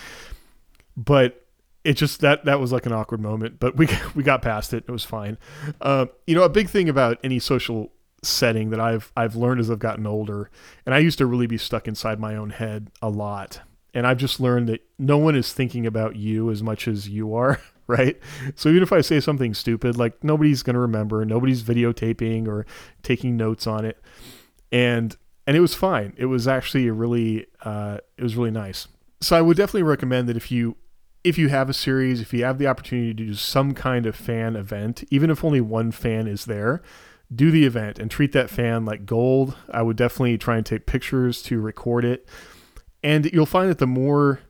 But 0.95 1.40
it 1.84 1.94
just 1.94 2.22
that 2.22 2.46
that 2.46 2.60
was 2.60 2.72
like 2.72 2.86
an 2.86 2.94
awkward 2.94 3.22
moment, 3.22 3.60
but 3.60 3.76
we 3.76 3.88
we 4.16 4.24
got 4.24 4.42
past 4.42 4.74
it. 4.74 4.84
It 4.88 4.92
was 4.92 5.04
fine. 5.04 5.38
Uh, 5.80 6.08
you 6.28 6.36
know, 6.36 6.44
a 6.44 6.50
big 6.50 6.70
thing 6.70 6.90
about 6.90 7.18
any 7.24 7.40
social 7.40 7.92
setting 8.24 8.70
that 8.70 8.80
I've 8.80 9.12
I've 9.16 9.36
learned 9.36 9.60
as 9.60 9.72
I've 9.72 9.80
gotten 9.80 10.06
older, 10.06 10.50
and 10.86 10.94
I 10.94 11.00
used 11.00 11.18
to 11.20 11.26
really 11.26 11.48
be 11.48 11.58
stuck 11.58 11.88
inside 11.88 12.20
my 12.20 12.36
own 12.36 12.52
head 12.52 12.92
a 13.02 13.10
lot, 13.10 13.62
and 13.94 14.06
I've 14.06 14.18
just 14.18 14.40
learned 14.40 14.70
that 14.70 14.82
no 15.00 15.18
one 15.18 15.36
is 15.36 15.54
thinking 15.54 15.86
about 15.86 16.16
you 16.16 16.52
as 16.52 16.62
much 16.62 16.88
as 16.88 17.10
you 17.10 17.36
are. 17.36 17.60
Right. 17.88 18.18
So 18.56 18.70
even 18.70 18.84
if 18.84 18.94
I 18.94 19.02
say 19.02 19.20
something 19.20 19.54
stupid, 19.54 19.98
like 19.98 20.24
nobody's 20.24 20.64
to 20.64 20.80
remember, 20.80 21.26
nobody's 21.26 21.62
videotaping 21.62 22.48
or 22.48 22.66
taking 23.04 23.36
notes 23.36 23.68
on 23.68 23.84
it. 23.84 24.00
And, 24.72 25.18
and 25.46 25.58
it 25.58 25.60
was 25.60 25.76
fine. 25.76 26.14
It 26.16 26.28
was 26.28 26.48
actually 26.48 26.88
a 26.88 26.94
really, 26.94 27.48
uh, 27.64 27.98
it 28.16 28.24
was 28.24 28.38
really 28.38 28.52
nice. 28.52 28.88
So 29.20 29.36
I 29.36 29.42
would 29.42 29.58
definitely 29.58 29.84
recommend 29.84 30.30
that 30.30 30.38
if 30.38 30.52
you 30.52 30.78
if 31.24 31.38
you 31.38 31.50
have 31.50 31.70
a 31.70 31.74
series, 31.74 32.22
if 32.22 32.34
you 32.34 32.44
have 32.44 32.58
the 32.58 32.68
opportunity 32.68 33.13
to 33.13 33.25
do 33.25 33.34
some 33.34 33.74
kind 33.74 34.06
of 34.06 34.16
fan 34.16 34.56
event, 34.56 35.04
even 35.10 35.30
if 35.30 35.44
only 35.44 35.62
one 35.62 35.92
fan 35.92 36.28
is 36.28 36.46
there, 36.46 36.82
do 37.34 37.51
the 37.51 37.66
event 37.66 38.00
and 38.00 38.10
treat 38.10 38.32
that 38.34 38.50
fan 38.50 38.86
like 38.86 39.06
gold. 39.06 39.56
I 39.70 39.84
would 39.84 39.98
definitely 39.98 40.38
try 40.38 40.58
and 40.58 40.66
take 40.66 40.86
pictures 40.86 41.42
to 41.44 41.62
record 41.62 42.04
it. 42.04 42.28
And 43.04 43.25
you'll 43.32 43.46
find 43.46 43.70
that 43.70 43.78
the 43.78 43.88
more 43.88 44.42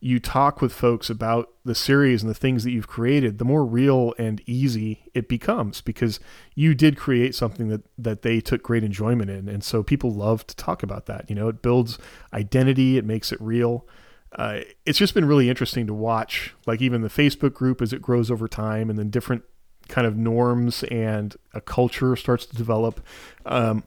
you 0.00 0.20
talk 0.20 0.60
with 0.60 0.72
folks 0.72 1.08
about 1.08 1.50
the 1.64 1.74
series 1.74 2.22
and 2.22 2.30
the 2.30 2.34
things 2.34 2.64
that 2.64 2.70
you've 2.70 2.86
created, 2.86 3.38
the 3.38 3.44
more 3.44 3.64
real 3.64 4.14
and 4.18 4.42
easy 4.46 5.04
it 5.14 5.28
becomes 5.28 5.80
because 5.80 6.20
you 6.54 6.74
did 6.74 6.96
create 6.96 7.34
something 7.34 7.68
that 7.68 7.82
that 7.96 8.22
they 8.22 8.40
took 8.40 8.62
great 8.62 8.84
enjoyment 8.84 9.30
in. 9.30 9.48
And 9.48 9.64
so 9.64 9.82
people 9.82 10.10
love 10.10 10.46
to 10.48 10.56
talk 10.56 10.82
about 10.82 11.06
that. 11.06 11.28
You 11.28 11.36
know, 11.36 11.48
it 11.48 11.62
builds 11.62 11.98
identity, 12.32 12.98
it 12.98 13.04
makes 13.04 13.32
it 13.32 13.40
real 13.40 13.86
uh, 14.32 14.60
it's 14.84 14.98
just 14.98 15.14
been 15.14 15.24
really 15.24 15.48
interesting 15.48 15.86
to 15.86 15.94
watch, 15.94 16.54
like 16.66 16.82
even 16.82 17.02
the 17.02 17.08
Facebook 17.08 17.54
group 17.54 17.80
as 17.80 17.92
it 17.92 18.02
grows 18.02 18.30
over 18.30 18.48
time, 18.48 18.90
and 18.90 18.98
then 18.98 19.10
different 19.10 19.42
kind 19.88 20.06
of 20.06 20.16
norms 20.16 20.82
and 20.84 21.36
a 21.54 21.60
culture 21.60 22.16
starts 22.16 22.44
to 22.46 22.56
develop. 22.56 23.00
Um, 23.44 23.84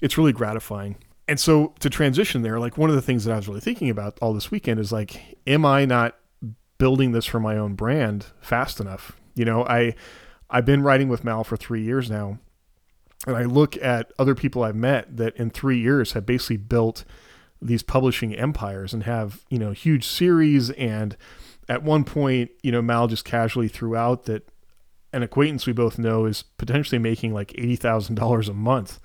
it's 0.00 0.16
really 0.16 0.32
gratifying. 0.32 0.96
And 1.26 1.38
so 1.38 1.74
to 1.80 1.90
transition 1.90 2.42
there, 2.42 2.58
like 2.58 2.78
one 2.78 2.88
of 2.88 2.96
the 2.96 3.02
things 3.02 3.24
that 3.24 3.32
I 3.32 3.36
was 3.36 3.46
really 3.46 3.60
thinking 3.60 3.90
about 3.90 4.18
all 4.22 4.32
this 4.32 4.50
weekend 4.50 4.80
is 4.80 4.90
like, 4.90 5.36
am 5.46 5.66
I 5.66 5.84
not 5.84 6.16
building 6.78 7.12
this 7.12 7.26
for 7.26 7.38
my 7.38 7.56
own 7.56 7.74
brand 7.74 8.26
fast 8.40 8.80
enough? 8.80 9.12
You 9.34 9.44
know, 9.44 9.64
I 9.66 9.94
I've 10.48 10.64
been 10.64 10.82
writing 10.82 11.08
with 11.08 11.24
Mal 11.24 11.44
for 11.44 11.58
three 11.58 11.82
years 11.82 12.10
now, 12.10 12.38
and 13.26 13.36
I 13.36 13.42
look 13.42 13.76
at 13.76 14.10
other 14.18 14.34
people 14.34 14.62
I've 14.62 14.74
met 14.74 15.18
that 15.18 15.36
in 15.36 15.50
three 15.50 15.78
years 15.78 16.12
have 16.12 16.24
basically 16.24 16.56
built 16.56 17.04
these 17.60 17.82
publishing 17.82 18.34
empires 18.34 18.92
and 18.92 19.04
have 19.04 19.44
you 19.50 19.58
know 19.58 19.72
huge 19.72 20.06
series. 20.06 20.70
And 20.70 21.16
at 21.68 21.82
one 21.82 22.04
point 22.04 22.50
you 22.62 22.72
know 22.72 22.82
mal 22.82 23.06
just 23.08 23.24
casually 23.24 23.68
threw 23.68 23.96
out 23.96 24.24
that 24.24 24.48
an 25.12 25.22
acquaintance 25.22 25.66
we 25.66 25.72
both 25.72 25.98
know 25.98 26.26
is 26.26 26.42
potentially 26.42 26.98
making 26.98 27.32
like 27.32 27.48
$80000 27.52 28.48
a 28.48 28.52
month 28.52 29.00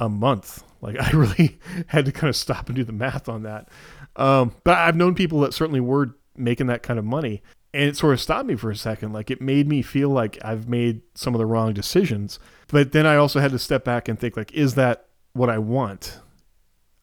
a 0.00 0.08
month. 0.08 0.62
Like 0.80 0.96
i 1.00 1.10
really 1.10 1.58
had 1.86 2.04
to 2.06 2.12
kind 2.12 2.28
of 2.28 2.36
stop 2.36 2.68
and 2.68 2.76
do 2.76 2.84
the 2.84 2.92
math 2.92 3.28
on 3.28 3.42
that. 3.42 3.68
Um, 4.16 4.54
but 4.64 4.78
i've 4.78 4.96
known 4.96 5.14
people 5.14 5.40
that 5.40 5.54
certainly 5.54 5.80
were 5.80 6.16
making 6.36 6.66
that 6.68 6.82
kind 6.82 6.98
of 6.98 7.04
money. 7.04 7.42
And 7.74 7.84
it 7.84 7.96
sort 7.96 8.14
of 8.14 8.20
stopped 8.20 8.46
me 8.46 8.56
for 8.56 8.70
a 8.70 8.76
second. 8.76 9.12
Like 9.12 9.30
it 9.30 9.42
made 9.42 9.68
me 9.68 9.82
feel 9.82 10.08
like 10.10 10.38
i've 10.42 10.68
made 10.68 11.02
some 11.14 11.34
of 11.34 11.38
the 11.38 11.46
wrong 11.46 11.72
decisions. 11.72 12.38
But 12.68 12.92
then 12.92 13.06
i 13.06 13.16
also 13.16 13.40
had 13.40 13.52
to 13.52 13.58
step 13.58 13.84
back 13.84 14.08
and 14.08 14.18
think 14.18 14.36
like 14.36 14.52
is 14.52 14.74
that 14.74 15.06
what 15.32 15.50
i 15.50 15.58
want? 15.58 16.20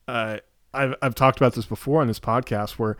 Uh, 0.07 0.37
I've, 0.73 0.95
I've 1.01 1.15
talked 1.15 1.37
about 1.37 1.53
this 1.53 1.65
before 1.65 2.01
on 2.01 2.07
this 2.07 2.19
podcast 2.19 2.71
where 2.71 2.97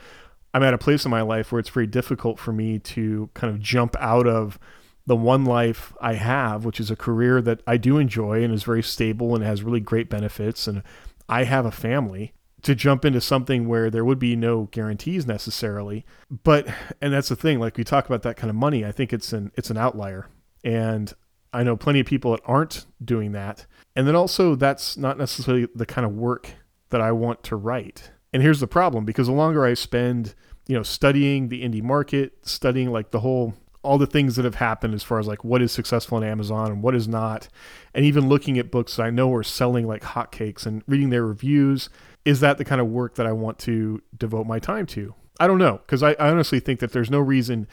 I'm 0.53 0.63
at 0.63 0.73
a 0.73 0.77
place 0.77 1.05
in 1.05 1.11
my 1.11 1.21
life 1.21 1.51
where 1.51 1.59
it's 1.59 1.69
very 1.69 1.87
difficult 1.87 2.39
for 2.39 2.53
me 2.53 2.79
to 2.79 3.29
kind 3.33 3.53
of 3.53 3.59
jump 3.59 3.95
out 3.99 4.27
of 4.27 4.59
the 5.05 5.15
one 5.15 5.45
life 5.45 5.93
I 5.99 6.13
have, 6.13 6.63
which 6.63 6.79
is 6.79 6.91
a 6.91 6.95
career 6.95 7.41
that 7.41 7.61
I 7.67 7.77
do 7.77 7.97
enjoy 7.97 8.43
and 8.43 8.53
is 8.53 8.63
very 8.63 8.83
stable 8.83 9.35
and 9.35 9.43
has 9.43 9.63
really 9.63 9.79
great 9.79 10.09
benefits. 10.09 10.67
And 10.67 10.83
I 11.27 11.43
have 11.43 11.65
a 11.65 11.71
family 11.71 12.33
to 12.61 12.75
jump 12.75 13.03
into 13.03 13.19
something 13.19 13.67
where 13.67 13.89
there 13.89 14.05
would 14.05 14.19
be 14.19 14.35
no 14.35 14.69
guarantees 14.71 15.27
necessarily. 15.27 16.05
But, 16.29 16.67
and 17.01 17.11
that's 17.11 17.29
the 17.29 17.35
thing, 17.35 17.59
like 17.59 17.77
we 17.77 17.83
talk 17.83 18.05
about 18.05 18.21
that 18.21 18.37
kind 18.37 18.49
of 18.49 18.55
money, 18.55 18.85
I 18.85 18.91
think 18.91 19.11
it's 19.11 19.33
an, 19.33 19.51
it's 19.55 19.69
an 19.69 19.77
outlier. 19.77 20.29
And 20.63 21.11
I 21.51 21.63
know 21.63 21.75
plenty 21.75 21.99
of 21.99 22.05
people 22.05 22.31
that 22.31 22.41
aren't 22.45 22.85
doing 23.03 23.33
that. 23.33 23.65
And 23.95 24.07
then 24.07 24.15
also 24.15 24.55
that's 24.55 24.95
not 24.95 25.17
necessarily 25.17 25.67
the 25.75 25.85
kind 25.85 26.05
of 26.05 26.13
work 26.13 26.51
that 26.93 27.01
I 27.01 27.11
want 27.11 27.43
to 27.43 27.55
write. 27.55 28.11
And 28.31 28.41
here's 28.41 28.59
the 28.59 28.67
problem 28.67 29.03
because 29.03 29.27
the 29.27 29.33
longer 29.33 29.65
I 29.65 29.73
spend, 29.73 30.35
you 30.67 30.75
know, 30.75 30.83
studying 30.83 31.49
the 31.49 31.63
indie 31.63 31.83
market, 31.83 32.33
studying 32.43 32.91
like 32.91 33.11
the 33.11 33.19
whole 33.19 33.55
all 33.83 33.97
the 33.97 34.07
things 34.07 34.37
that 34.37 34.45
have 34.45 34.55
happened 34.55 34.93
as 34.93 35.03
far 35.03 35.19
as 35.19 35.27
like 35.27 35.43
what 35.43 35.61
is 35.61 35.71
successful 35.71 36.17
on 36.17 36.23
Amazon 36.23 36.71
and 36.71 36.81
what 36.81 36.95
is 36.95 37.07
not, 37.07 37.49
and 37.93 38.05
even 38.05 38.29
looking 38.29 38.57
at 38.57 38.71
books 38.71 38.95
that 38.95 39.03
I 39.03 39.09
know 39.09 39.33
are 39.33 39.43
selling 39.43 39.85
like 39.85 40.03
hotcakes 40.03 40.65
and 40.65 40.83
reading 40.87 41.09
their 41.09 41.25
reviews, 41.25 41.89
is 42.23 42.39
that 42.39 42.57
the 42.57 42.63
kind 42.63 42.79
of 42.79 42.87
work 42.87 43.15
that 43.15 43.27
I 43.27 43.33
want 43.33 43.59
to 43.59 44.01
devote 44.17 44.47
my 44.47 44.59
time 44.59 44.85
to? 44.87 45.13
I 45.39 45.47
don't 45.47 45.57
know 45.57 45.81
because 45.85 46.01
I, 46.01 46.11
I, 46.11 46.29
honestly 46.29 46.61
think 46.61 46.79
that 46.79 46.93
there's 46.93 47.11
no 47.11 47.19
reason 47.19 47.67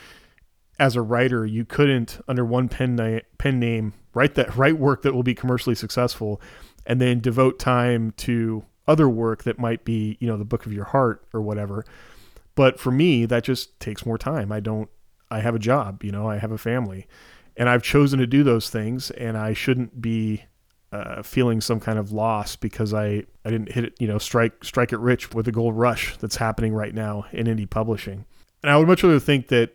as 0.81 0.97
a 0.97 1.03
writer 1.03 1.47
you 1.47 1.65
couldn't 1.65 2.21
under 2.27 2.45
one 2.45 2.69
pen 2.69 2.97
na- 2.97 3.21
pen 3.39 3.61
name 3.61 3.93
write 4.15 4.35
that 4.35 4.57
write 4.57 4.79
work 4.79 5.03
that 5.03 5.15
will 5.15 5.23
be 5.23 5.35
commercially 5.35 5.77
successful, 5.77 6.41
and 6.87 7.01
then 7.01 7.21
devote 7.21 7.59
time 7.59 8.13
to 8.17 8.65
other 8.91 9.09
work 9.09 9.45
that 9.45 9.59
might 9.59 9.85
be, 9.85 10.19
you 10.21 10.27
know, 10.27 10.37
the 10.37 10.45
book 10.45 10.67
of 10.67 10.73
your 10.73 10.85
heart 10.85 11.25
or 11.33 11.41
whatever. 11.41 11.85
But 12.57 12.81
for 12.81 12.91
me, 12.91 13.25
that 13.27 13.45
just 13.45 13.79
takes 13.79 14.05
more 14.05 14.19
time. 14.19 14.51
I 14.51 14.61
don't, 14.61 14.91
I 15.31 15.41
have 15.41 15.55
a 15.55 15.61
job, 15.61 16.03
you 16.03 16.11
know, 16.11 16.29
I 16.29 16.39
have 16.39 16.51
a 16.51 16.59
family, 16.59 17.07
and 17.57 17.69
I've 17.69 17.83
chosen 17.83 18.19
to 18.19 18.27
do 18.27 18.43
those 18.43 18.69
things, 18.69 19.11
and 19.13 19.39
I 19.39 19.53
shouldn't 19.53 20.03
be 20.03 20.45
uh, 20.93 21.23
feeling 21.23 21.61
some 21.61 21.79
kind 21.79 21.99
of 21.99 22.11
loss 22.11 22.57
because 22.57 22.93
I, 22.93 23.25
I 23.45 23.51
didn't 23.51 23.71
hit 23.71 23.85
it, 23.85 23.95
you 24.01 24.09
know, 24.09 24.19
strike 24.19 24.65
strike 24.65 24.93
it 24.93 24.99
rich 24.99 25.33
with 25.33 25.47
the 25.47 25.53
gold 25.53 25.77
rush 25.77 26.17
that's 26.19 26.37
happening 26.37 26.75
right 26.75 26.93
now 26.93 27.27
in 27.33 27.47
indie 27.47 27.71
publishing. 27.71 28.27
And 28.63 28.71
I 28.71 28.77
would 28.77 28.89
much 28.89 29.05
rather 29.05 29.21
think 29.21 29.49
that 29.49 29.71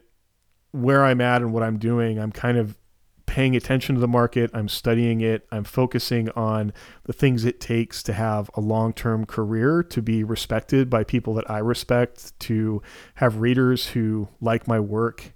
where 0.72 1.06
I'm 1.06 1.22
at 1.22 1.42
and 1.42 1.54
what 1.54 1.64
I'm 1.64 1.78
doing, 1.78 2.20
I'm 2.20 2.34
kind 2.34 2.58
of 2.58 2.78
paying 3.26 3.56
attention 3.56 3.96
to 3.96 4.02
the 4.02 4.08
market, 4.08 4.52
I'm 4.54 4.70
studying 4.70 5.22
it, 5.22 5.48
I'm 5.52 5.64
focusing 5.64 6.30
on 6.32 6.74
the 7.04 7.14
things 7.14 7.46
it 7.46 7.60
takes 7.60 8.04
to 8.04 8.14
have 8.14 8.50
a 8.56 8.62
long 8.62 8.94
term 8.94 9.26
career, 9.26 9.84
to 9.84 10.02
be 10.02 10.24
respected 10.24 10.90
by 10.90 11.04
people 11.04 11.34
that 11.36 11.50
I 11.50 11.60
respect, 11.60 12.40
to 12.42 12.82
have 13.16 13.40
readers 13.40 13.88
who 13.88 14.28
like 14.42 14.68
my 14.68 14.80
work, 14.80 15.34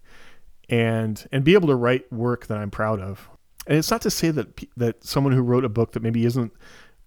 and 0.69 1.27
and 1.31 1.43
be 1.43 1.53
able 1.53 1.67
to 1.69 1.75
write 1.75 2.11
work 2.11 2.47
that 2.47 2.57
I'm 2.57 2.71
proud 2.71 2.99
of. 2.99 3.29
And 3.67 3.77
it's 3.77 3.91
not 3.91 4.01
to 4.03 4.11
say 4.11 4.31
that 4.31 4.65
that 4.77 5.03
someone 5.03 5.33
who 5.33 5.41
wrote 5.41 5.65
a 5.65 5.69
book 5.69 5.93
that 5.93 6.03
maybe 6.03 6.25
isn't 6.25 6.53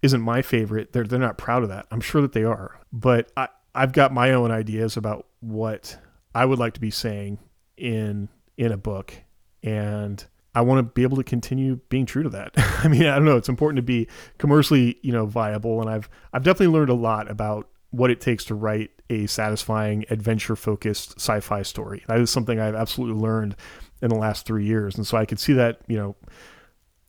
isn't 0.03 0.21
my 0.21 0.43
favorite, 0.43 0.93
they're 0.93 1.05
they're 1.05 1.19
not 1.19 1.39
proud 1.39 1.63
of 1.63 1.69
that. 1.69 1.87
I'm 1.91 2.01
sure 2.01 2.21
that 2.23 2.33
they 2.33 2.45
are. 2.45 2.81
But 2.93 3.31
I, 3.37 3.49
I've 3.75 3.93
got 3.93 4.13
my 4.13 4.33
own 4.33 4.51
ideas 4.51 4.97
about 4.97 5.27
what 5.41 5.99
I 6.35 6.45
would 6.45 6.59
like 6.59 6.75
to 6.75 6.81
be 6.81 6.91
saying 6.91 7.39
in 7.77 8.29
in 8.57 8.73
a 8.73 8.77
book. 8.77 9.15
And 9.63 10.25
I 10.55 10.61
want 10.61 10.79
to 10.79 10.83
be 10.83 11.03
able 11.03 11.17
to 11.17 11.25
continue 11.25 11.77
being 11.89 12.07
true 12.07 12.23
to 12.23 12.29
that. 12.31 12.53
I 12.57 12.89
mean, 12.89 13.07
I 13.07 13.15
don't 13.15 13.25
know. 13.25 13.37
It's 13.37 13.49
important 13.49 13.77
to 13.77 13.83
be 13.83 14.09
commercially, 14.39 14.99
you 15.03 15.13
know, 15.13 15.27
viable, 15.27 15.81
and 15.81 15.89
I've 15.89 16.09
I've 16.33 16.43
definitely 16.43 16.75
learned 16.75 16.91
a 16.91 16.95
lot 16.95 17.31
about 17.31 17.69
what 17.91 18.11
it 18.11 18.21
takes 18.21 18.45
to 18.47 18.55
write 18.55 18.91
a 19.11 19.27
satisfying, 19.27 20.07
adventure-focused 20.09 21.17
sci-fi 21.17 21.63
story. 21.63 22.03
That 22.09 22.19
is 22.19 22.31
something 22.31 22.59
I've 22.59 22.75
absolutely 22.75 23.21
learned 23.21 23.57
in 24.01 24.09
the 24.09 24.17
last 24.17 24.47
three 24.47 24.65
years, 24.65 24.97
and 24.97 25.07
so 25.07 25.17
I 25.17 25.27
could 25.27 25.41
see 25.41 25.53
that. 25.55 25.81
You 25.87 25.97
know, 25.97 26.17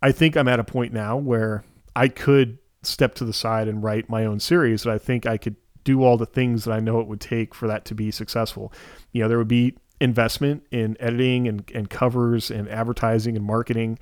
I 0.02 0.12
think 0.12 0.36
I'm 0.36 0.48
at 0.48 0.60
a 0.60 0.64
point 0.64 0.94
now 0.94 1.18
where 1.18 1.64
I 1.96 2.08
could 2.08 2.58
step 2.84 3.16
to 3.16 3.26
the 3.26 3.34
side 3.34 3.68
and 3.68 3.84
write 3.84 4.10
my 4.10 4.26
own 4.26 4.40
series 4.40 4.84
that 4.84 4.92
I 4.92 4.98
think 4.98 5.26
I 5.26 5.38
could 5.38 5.56
do 5.84 6.04
all 6.04 6.18
the 6.18 6.26
things 6.26 6.64
that 6.64 6.72
I 6.72 6.80
know 6.80 7.00
it 7.00 7.08
would 7.08 7.22
take 7.22 7.54
for 7.54 7.68
that 7.68 7.86
to 7.86 7.96
be 7.96 8.12
successful. 8.12 8.72
You 9.12 9.22
know, 9.22 9.28
there 9.30 9.38
would 9.38 9.48
be 9.48 9.78
investment 10.00 10.66
in 10.72 10.98
editing 11.00 11.48
and, 11.48 11.70
and 11.74 11.90
covers 11.90 12.52
and 12.52 12.68
advertising 12.70 13.36
and 13.36 13.46
marketing. 13.46 14.00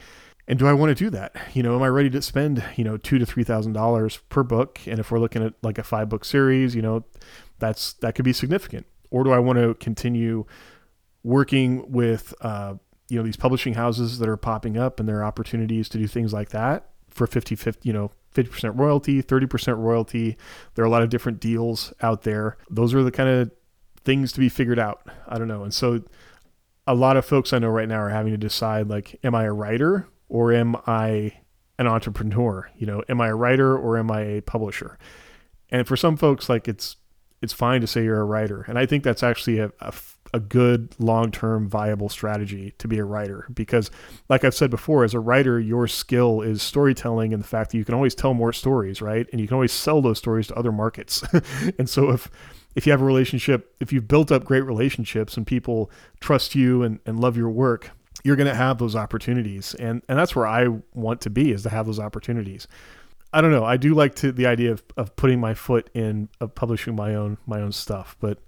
And 0.47 0.57
do 0.57 0.67
I 0.67 0.73
want 0.73 0.95
to 0.95 1.03
do 1.03 1.09
that? 1.11 1.35
You 1.53 1.63
know, 1.63 1.75
am 1.75 1.83
I 1.83 1.87
ready 1.87 2.09
to 2.09 2.21
spend, 2.21 2.63
you 2.75 2.83
know, 2.83 2.97
two 2.97 3.19
to 3.19 3.25
three 3.25 3.43
thousand 3.43 3.73
dollars 3.73 4.17
per 4.29 4.43
book? 4.43 4.79
And 4.87 4.99
if 4.99 5.11
we're 5.11 5.19
looking 5.19 5.43
at 5.43 5.53
like 5.61 5.77
a 5.77 5.83
five 5.83 6.09
book 6.09 6.25
series, 6.25 6.75
you 6.75 6.81
know, 6.81 7.03
that's 7.59 7.93
that 7.93 8.15
could 8.15 8.25
be 8.25 8.33
significant. 8.33 8.85
Or 9.11 9.23
do 9.23 9.31
I 9.31 9.39
want 9.39 9.59
to 9.59 9.75
continue 9.75 10.45
working 11.23 11.91
with 11.91 12.33
uh, 12.41 12.75
you 13.11 13.17
know 13.17 13.23
these 13.23 13.37
publishing 13.37 13.73
houses 13.73 14.19
that 14.19 14.29
are 14.29 14.37
popping 14.37 14.77
up 14.77 14.99
and 14.99 15.07
there 15.07 15.19
are 15.19 15.23
opportunities 15.25 15.89
to 15.89 15.97
do 15.97 16.07
things 16.07 16.31
like 16.31 16.49
that 16.49 16.85
for 17.09 17.27
50 17.27 17.55
50 17.55 17.87
you 17.87 17.93
know 17.93 18.09
50% 18.33 18.79
royalty 18.79 19.21
30% 19.21 19.77
royalty 19.77 20.37
there 20.75 20.85
are 20.85 20.87
a 20.87 20.89
lot 20.89 21.01
of 21.01 21.09
different 21.09 21.41
deals 21.41 21.93
out 22.01 22.21
there 22.21 22.57
those 22.69 22.93
are 22.93 23.03
the 23.03 23.11
kind 23.11 23.29
of 23.29 23.51
things 24.03 24.31
to 24.33 24.39
be 24.39 24.49
figured 24.49 24.79
out. 24.79 25.07
I 25.27 25.37
don't 25.37 25.47
know. 25.47 25.63
And 25.63 25.73
so 25.73 26.01
a 26.87 26.95
lot 26.95 27.15
of 27.15 27.23
folks 27.25 27.53
i 27.53 27.59
know 27.59 27.69
right 27.69 27.87
now 27.87 27.99
are 27.99 28.09
having 28.09 28.31
to 28.31 28.37
decide 28.37 28.87
like 28.89 29.19
am 29.23 29.35
i 29.35 29.43
a 29.43 29.53
writer 29.53 30.07
or 30.29 30.51
am 30.51 30.75
i 30.87 31.31
an 31.77 31.87
entrepreneur? 31.87 32.69
You 32.77 32.87
know 32.87 33.03
am 33.09 33.21
i 33.21 33.27
a 33.27 33.35
writer 33.35 33.77
or 33.77 33.97
am 33.97 34.11
i 34.11 34.21
a 34.21 34.41
publisher? 34.41 34.97
And 35.69 35.87
for 35.87 35.95
some 35.95 36.17
folks 36.17 36.49
like 36.49 36.67
it's 36.67 36.97
it's 37.41 37.53
fine 37.53 37.81
to 37.81 37.87
say 37.87 38.03
you're 38.03 38.19
a 38.19 38.25
writer. 38.25 38.65
And 38.67 38.77
i 38.77 38.85
think 38.85 39.03
that's 39.03 39.23
actually 39.23 39.59
a, 39.59 39.71
a 40.33 40.39
good 40.39 40.95
long-term 40.99 41.67
viable 41.67 42.09
strategy 42.09 42.73
to 42.77 42.87
be 42.87 42.97
a 42.97 43.03
writer. 43.03 43.47
Because 43.53 43.91
like 44.29 44.43
I've 44.43 44.55
said 44.55 44.69
before 44.69 45.03
as 45.03 45.13
a 45.13 45.19
writer 45.19 45.59
your 45.59 45.87
skill 45.87 46.41
is 46.41 46.61
storytelling 46.61 47.33
and 47.33 47.43
the 47.43 47.47
fact 47.47 47.71
that 47.71 47.77
you 47.77 47.85
can 47.85 47.95
always 47.95 48.15
tell 48.15 48.33
more 48.33 48.53
stories 48.53 49.01
right? 49.01 49.27
And 49.31 49.41
you 49.41 49.47
can 49.47 49.55
always 49.55 49.71
sell 49.73 50.01
those 50.01 50.17
stories 50.17 50.47
to 50.47 50.55
other 50.55 50.71
markets. 50.71 51.23
And 51.77 51.89
so 51.89 52.11
if 52.11 52.29
if 52.75 52.85
you 52.85 52.91
have 52.91 53.01
a 53.01 53.05
relationship 53.05 53.75
if 53.79 53.91
you've 53.91 54.07
built 54.07 54.31
up 54.31 54.45
great 54.45 54.61
relationships 54.61 55.37
and 55.37 55.45
people 55.45 55.91
trust 56.19 56.55
you 56.55 56.83
and, 56.83 56.99
and 57.05 57.19
love 57.19 57.37
your 57.37 57.49
work 57.49 57.91
you're 58.23 58.35
going 58.35 58.47
to 58.47 58.55
have 58.55 58.77
those 58.77 58.95
opportunities. 58.95 59.73
And 59.75 60.01
and 60.07 60.17
that's 60.17 60.35
where 60.35 60.47
I 60.47 60.67
want 60.93 61.21
to 61.21 61.29
be 61.29 61.51
is 61.51 61.63
to 61.63 61.69
have 61.69 61.85
those 61.85 61.99
opportunities. 61.99 62.67
I 63.33 63.41
don't 63.41 63.51
know. 63.51 63.63
I 63.63 63.77
do 63.77 63.93
like 63.93 64.15
to 64.15 64.31
the 64.31 64.45
idea 64.45 64.71
of, 64.71 64.83
of 64.97 65.15
putting 65.15 65.39
my 65.39 65.53
foot 65.53 65.89
in 65.93 66.29
of 66.39 66.53
publishing 66.55 66.95
my 66.95 67.15
own 67.15 67.37
my 67.45 67.61
own 67.61 67.71
stuff 67.71 68.15
but 68.19 68.39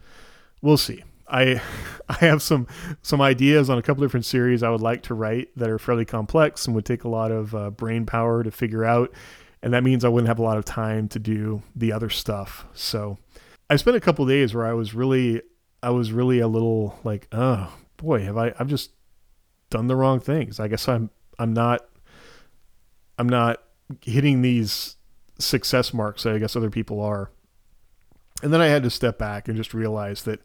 we'll 0.62 0.78
see 0.78 1.04
I 1.34 1.62
I 2.10 2.13
have 2.25 2.42
some 2.42 2.68
some 3.02 3.22
ideas 3.22 3.70
on 3.70 3.78
a 3.78 3.82
couple 3.82 4.04
different 4.04 4.25
series 4.25 4.62
I 4.62 4.70
would 4.70 4.82
like 4.82 5.04
to 5.04 5.13
write 5.13 5.50
that 5.58 5.70
are 5.70 5.80
fairly 5.80 6.06
complex 6.06 6.66
and 6.66 6.75
would 6.75 6.86
take 6.86 7.04
a 7.04 7.10
lot 7.10 7.32
of 7.32 7.56
uh, 7.56 7.72
brain 7.72 8.06
power 8.06 8.44
to 8.44 8.52
figure 8.52 8.86
out, 8.86 9.12
and 9.62 9.74
that 9.74 9.84
means 9.84 10.06
I 10.06 10.10
wouldn't 10.10 10.28
have 10.28 10.40
a 10.40 10.44
lot 10.44 10.58
of 10.58 10.66
time 10.66 11.08
to 11.10 11.20
do 11.20 11.63
the 11.75 11.92
other 11.92 12.10
stuff. 12.10 12.66
So 12.74 13.18
I 13.70 13.78
spent 13.78 13.98
a 13.98 14.02
couple 14.02 14.25
days 14.25 14.54
where 14.54 14.66
I 14.66 14.74
was 14.74 14.94
really 14.94 15.42
I 15.82 15.90
was 15.90 16.12
really 16.12 16.40
a 16.40 16.48
little 16.48 17.00
like 17.04 17.28
oh 17.32 17.74
boy 17.98 18.22
have 18.24 18.38
I 18.38 18.54
I've 18.60 18.68
just 18.68 18.92
done 19.70 19.88
the 19.88 19.96
wrong 19.96 20.20
things. 20.20 20.60
I 20.60 20.68
guess 20.68 20.88
I'm 20.88 21.10
I'm 21.40 21.54
not 21.54 21.82
I'm 23.18 23.28
not 23.28 23.63
hitting 24.02 24.42
these 24.42 24.98
success 25.40 25.94
marks 25.94 26.24
that 26.24 26.36
I 26.36 26.40
guess 26.40 26.56
other 26.56 26.70
people 26.70 27.02
are. 27.02 27.32
And 28.42 28.52
then 28.52 28.62
I 28.62 28.68
had 28.68 28.84
to 28.84 28.90
step 28.90 29.18
back 29.18 29.48
and 29.48 29.56
just 29.56 29.74
realize 29.74 30.24
that 30.24 30.42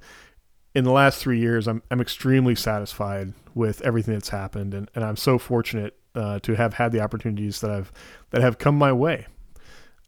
in 0.74 0.84
the 0.84 0.92
last 0.92 1.20
three 1.20 1.38
years, 1.38 1.66
I'm 1.66 1.82
I'm 1.90 2.00
extremely 2.00 2.54
satisfied 2.54 3.32
with 3.54 3.80
everything 3.82 4.14
that's 4.14 4.28
happened, 4.28 4.74
and, 4.74 4.90
and 4.94 5.04
I'm 5.04 5.16
so 5.16 5.38
fortunate 5.38 5.96
uh, 6.14 6.38
to 6.40 6.54
have 6.54 6.74
had 6.74 6.92
the 6.92 7.00
opportunities 7.00 7.60
that 7.60 7.70
I've 7.70 7.92
that 8.30 8.42
have 8.42 8.58
come 8.58 8.76
my 8.76 8.92
way. 8.92 9.26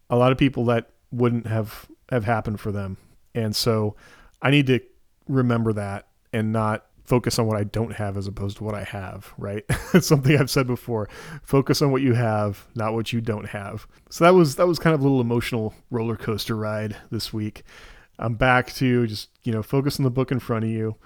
A 0.09 0.17
lot 0.17 0.33
of 0.33 0.39
people 0.39 0.65
that 0.67 0.91
wouldn't 1.11 1.47
have 1.47 1.89
have 2.11 2.25
happened 2.25 2.61
for 2.61 2.73
them, 2.73 2.99
and 3.35 3.55
so 3.55 3.97
I 4.43 4.51
need 4.51 4.67
to 4.67 4.81
remember 5.29 5.73
that 5.73 6.09
and 6.33 6.53
not 6.53 6.87
focus 7.05 7.41
on 7.41 7.47
what 7.47 7.57
I 7.57 7.65
don't 7.65 7.95
have 7.95 8.17
as 8.17 8.29
opposed 8.29 8.59
to 8.59 8.65
what 8.65 8.77
I 8.77 8.85
have, 8.85 9.35
right? 9.37 9.65
it's 9.93 10.07
something 10.09 10.39
I've 10.39 10.49
said 10.49 10.69
before. 10.69 11.09
Focus 11.43 11.83
on 11.83 11.91
what 11.91 12.03
you 12.03 12.15
have, 12.15 12.69
not 12.77 12.95
what 12.95 13.13
you 13.13 13.21
don't 13.21 13.49
have. 13.49 13.89
So 14.11 14.25
that 14.25 14.35
was 14.35 14.57
that 14.57 14.69
was 14.69 14.79
kind 14.79 14.95
of 14.95 15.01
a 15.01 15.03
little 15.03 15.21
emotional 15.21 15.75
roller 15.91 16.17
coaster 16.17 16.55
ride 16.55 16.97
this 17.11 17.33
week. 17.33 17.65
I'm 18.21 18.35
back 18.35 18.73
to 18.75 19.07
just 19.07 19.31
you 19.43 19.53
know 19.53 19.63
focus 19.63 19.99
on 19.99 20.05
the 20.05 20.11
book 20.11 20.31
in 20.31 20.39
front 20.39 20.65
of 20.65 20.71
you, 20.71 20.97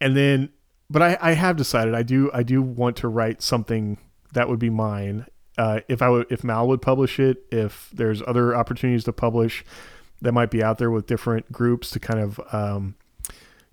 and 0.00 0.16
then. 0.16 0.50
But 0.90 1.00
I, 1.00 1.18
I 1.22 1.32
have 1.32 1.56
decided 1.56 1.94
I 1.94 2.02
do 2.02 2.30
I 2.34 2.42
do 2.42 2.60
want 2.60 2.96
to 2.98 3.08
write 3.08 3.40
something 3.40 3.96
that 4.34 4.48
would 4.48 4.58
be 4.58 4.68
mine. 4.68 5.26
Uh, 5.56 5.80
if 5.88 6.02
I 6.02 6.10
would 6.10 6.26
if 6.30 6.44
Mal 6.44 6.68
would 6.68 6.82
publish 6.82 7.18
it, 7.18 7.44
if 7.50 7.88
there's 7.94 8.22
other 8.26 8.54
opportunities 8.54 9.04
to 9.04 9.12
publish 9.12 9.64
that 10.20 10.32
might 10.32 10.50
be 10.50 10.62
out 10.62 10.78
there 10.78 10.90
with 10.90 11.06
different 11.06 11.50
groups 11.50 11.90
to 11.90 12.00
kind 12.00 12.20
of 12.20 12.40
um, 12.52 12.94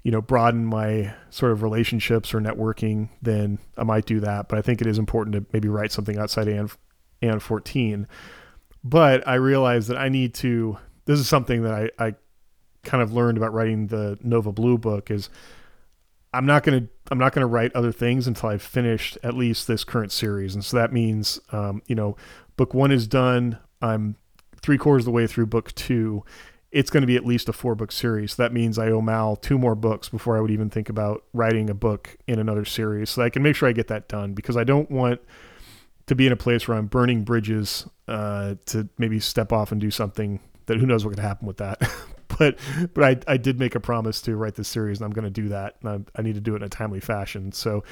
you 0.04 0.12
know 0.12 0.22
broaden 0.22 0.66
my 0.66 1.14
sort 1.30 1.52
of 1.52 1.62
relationships 1.62 2.34
or 2.34 2.40
networking, 2.40 3.10
then 3.22 3.60
I 3.78 3.84
might 3.84 4.06
do 4.06 4.20
that. 4.22 4.50
But 4.50 4.58
I 4.58 4.62
think 4.62 4.82
it 4.82 4.88
is 4.88 4.98
important 4.98 5.36
to 5.36 5.46
maybe 5.54 5.68
write 5.68 5.92
something 5.92 6.18
outside 6.18 6.48
AN 6.48 6.70
AN 7.22 7.40
14. 7.40 8.08
But 8.84 9.28
I 9.28 9.36
realize 9.36 9.88
that 9.88 9.98
I 9.98 10.10
need 10.10 10.34
to. 10.36 10.78
This 11.06 11.20
is 11.20 11.28
something 11.28 11.64
that 11.64 11.74
I, 11.74 12.08
I 12.08 12.16
kind 12.84 13.04
of 13.04 13.14
learned 13.14 13.38
about 13.38 13.54
writing 13.54 13.88
the 13.88 14.18
Nova 14.22 14.52
Blue 14.52 14.78
book 14.78 15.12
is 15.12 15.30
I'm 16.34 16.46
not 16.46 16.64
going 16.64 16.82
to 16.82 16.90
I'm 17.12 17.18
not 17.18 17.34
going 17.34 17.42
to 17.42 17.48
write 17.48 17.76
other 17.76 17.92
things 17.92 18.28
until 18.28 18.50
I've 18.50 18.62
finished 18.62 19.18
at 19.24 19.34
least 19.34 19.68
this 19.68 19.84
current 19.84 20.12
series, 20.12 20.54
and 20.54 20.64
so 20.64 20.78
that 20.78 20.94
means 20.94 21.40
um, 21.52 21.82
you 21.88 21.96
know 21.96 22.16
book 22.56 22.74
one 22.74 22.92
is 22.92 23.08
done. 23.08 23.58
I'm 23.82 24.16
three 24.62 24.78
quarters 24.78 25.02
of 25.02 25.06
the 25.06 25.12
way 25.12 25.28
through 25.28 25.48
book 25.48 25.74
two. 25.76 26.24
It's 26.72 26.92
going 26.92 27.02
to 27.02 27.08
be 27.08 27.16
at 27.16 27.26
least 27.26 27.50
a 27.50 27.54
four 27.54 27.74
book 27.74 27.92
series. 27.92 28.36
That 28.36 28.54
means 28.54 28.78
I 28.78 28.92
owe 28.92 29.02
Mal 29.02 29.36
two 29.36 29.58
more 29.58 29.74
books 29.74 30.08
before 30.08 30.38
I 30.38 30.40
would 30.40 30.52
even 30.52 30.70
think 30.70 30.88
about 30.88 31.24
writing 31.34 31.68
a 31.68 31.74
book 31.74 32.16
in 32.28 32.38
another 32.38 32.64
series. 32.64 33.10
So 33.10 33.24
I 33.24 33.32
can 33.32 33.42
make 33.42 33.56
sure 33.56 33.68
I 33.68 33.72
get 33.72 33.88
that 33.88 34.08
done 34.08 34.34
because 34.34 34.56
I 34.56 34.64
don't 34.64 34.92
want 34.92 35.20
to 36.06 36.14
be 36.14 36.28
in 36.28 36.32
a 36.32 36.36
place 36.36 36.68
where 36.68 36.78
I'm 36.78 36.86
burning 36.86 37.24
bridges 37.24 37.88
uh, 38.08 38.56
to 38.68 38.88
maybe 39.00 39.20
step 39.20 39.52
off 39.52 39.72
and 39.72 39.82
do 39.82 39.90
something 39.90 40.42
that 40.68 40.78
who 40.78 40.86
knows 40.86 41.04
what 41.06 41.16
could 41.16 41.24
happen 41.24 41.48
with 41.48 41.58
that. 41.58 41.82
but 42.40 42.58
but 42.94 43.04
I, 43.04 43.34
I 43.34 43.38
did 43.38 43.60
make 43.60 43.76
a 43.76 43.80
promise 43.80 44.22
to 44.24 44.36
write 44.36 44.56
this 44.56 44.68
series, 44.68 45.00
and 45.00 45.06
I'm 45.06 45.12
going 45.12 45.32
to 45.32 45.42
do 45.42 45.50
that. 45.50 45.76
And 45.84 46.08
I, 46.16 46.20
I 46.20 46.24
need 46.24 46.36
to 46.36 46.42
do 46.42 46.54
it 46.54 46.58
in 46.58 46.64
a 46.64 46.70
timely 46.70 47.02
fashion. 47.02 47.52
So, 47.52 47.84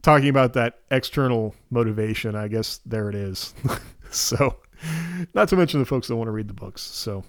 talking 0.00 0.28
about 0.28 0.54
that 0.54 0.80
external 0.90 1.54
motivation, 1.70 2.34
I 2.34 2.48
guess 2.48 2.80
there 2.84 3.08
it 3.08 3.14
is. 3.14 3.54
so, 4.10 4.56
not 5.34 5.48
to 5.50 5.56
mention 5.56 5.78
the 5.78 5.86
folks 5.86 6.08
that 6.08 6.16
want 6.16 6.28
to 6.28 6.32
read 6.32 6.48
the 6.48 6.54
books. 6.54 6.82
So, 6.82 7.22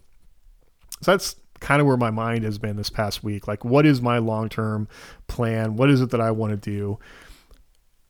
so 1.01 1.11
that's 1.11 1.35
kind 1.59 1.81
of 1.81 1.87
where 1.87 1.97
my 1.97 2.11
mind 2.11 2.45
has 2.45 2.57
been 2.57 2.77
this 2.77 2.89
past 2.89 3.23
week. 3.23 3.47
Like, 3.47 3.65
what 3.65 3.85
is 3.85 4.01
my 4.01 4.17
long 4.17 4.49
term 4.49 4.87
plan? 5.27 5.75
What 5.75 5.89
is 5.89 6.01
it 6.01 6.11
that 6.11 6.21
I 6.21 6.31
want 6.31 6.51
to 6.51 6.57
do? 6.57 6.97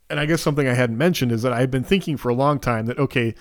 And 0.10 0.20
I 0.20 0.26
guess 0.28 0.42
something 0.42 0.68
I 0.68 0.74
hadn't 0.74 0.98
mentioned 0.98 1.32
is 1.32 1.42
that 1.42 1.54
I've 1.54 1.72
been 1.72 1.84
thinking 1.84 2.18
for 2.18 2.30
a 2.30 2.36
long 2.36 2.60
time 2.60 2.86
that, 2.86 3.00
okay, 3.00 3.34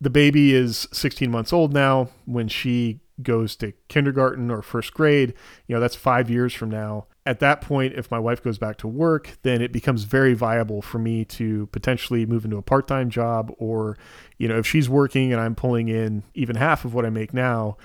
the 0.00 0.10
baby 0.10 0.54
is 0.54 0.86
16 0.92 1.30
months 1.30 1.52
old 1.52 1.72
now. 1.72 2.10
When 2.24 2.46
she 2.46 3.00
goes 3.22 3.56
to 3.56 3.72
kindergarten 3.88 4.50
or 4.50 4.62
first 4.62 4.94
grade, 4.94 5.34
you 5.66 5.74
know, 5.74 5.80
that's 5.80 5.96
five 5.96 6.30
years 6.30 6.52
from 6.52 6.70
now. 6.70 7.06
At 7.24 7.40
that 7.40 7.60
point, 7.60 7.94
if 7.94 8.10
my 8.10 8.18
wife 8.18 8.42
goes 8.42 8.58
back 8.58 8.76
to 8.78 8.88
work, 8.88 9.38
then 9.42 9.60
it 9.60 9.72
becomes 9.72 10.04
very 10.04 10.34
viable 10.34 10.82
for 10.82 10.98
me 10.98 11.24
to 11.24 11.66
potentially 11.68 12.24
move 12.24 12.44
into 12.44 12.56
a 12.56 12.62
part 12.62 12.86
time 12.86 13.10
job. 13.10 13.52
Or, 13.58 13.96
you 14.38 14.48
know, 14.48 14.58
if 14.58 14.66
she's 14.66 14.88
working 14.88 15.32
and 15.32 15.40
I'm 15.40 15.54
pulling 15.54 15.88
in 15.88 16.22
even 16.34 16.56
half 16.56 16.84
of 16.84 16.94
what 16.94 17.04
I 17.04 17.10
make 17.10 17.34
now, 17.34 17.76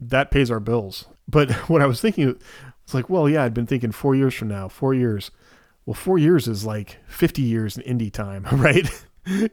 that 0.00 0.30
pays 0.30 0.50
our 0.50 0.60
bills. 0.60 1.06
But 1.26 1.50
what 1.68 1.82
I 1.82 1.86
was 1.86 2.00
thinking, 2.00 2.38
it's 2.84 2.94
like, 2.94 3.10
well, 3.10 3.28
yeah, 3.28 3.44
I'd 3.44 3.54
been 3.54 3.66
thinking 3.66 3.92
four 3.92 4.14
years 4.14 4.34
from 4.34 4.48
now, 4.48 4.68
four 4.68 4.94
years. 4.94 5.30
Well, 5.86 5.94
four 5.94 6.18
years 6.18 6.46
is 6.46 6.66
like 6.66 6.98
50 7.08 7.42
years 7.42 7.78
in 7.78 7.98
indie 7.98 8.12
time, 8.12 8.44
right? 8.52 8.88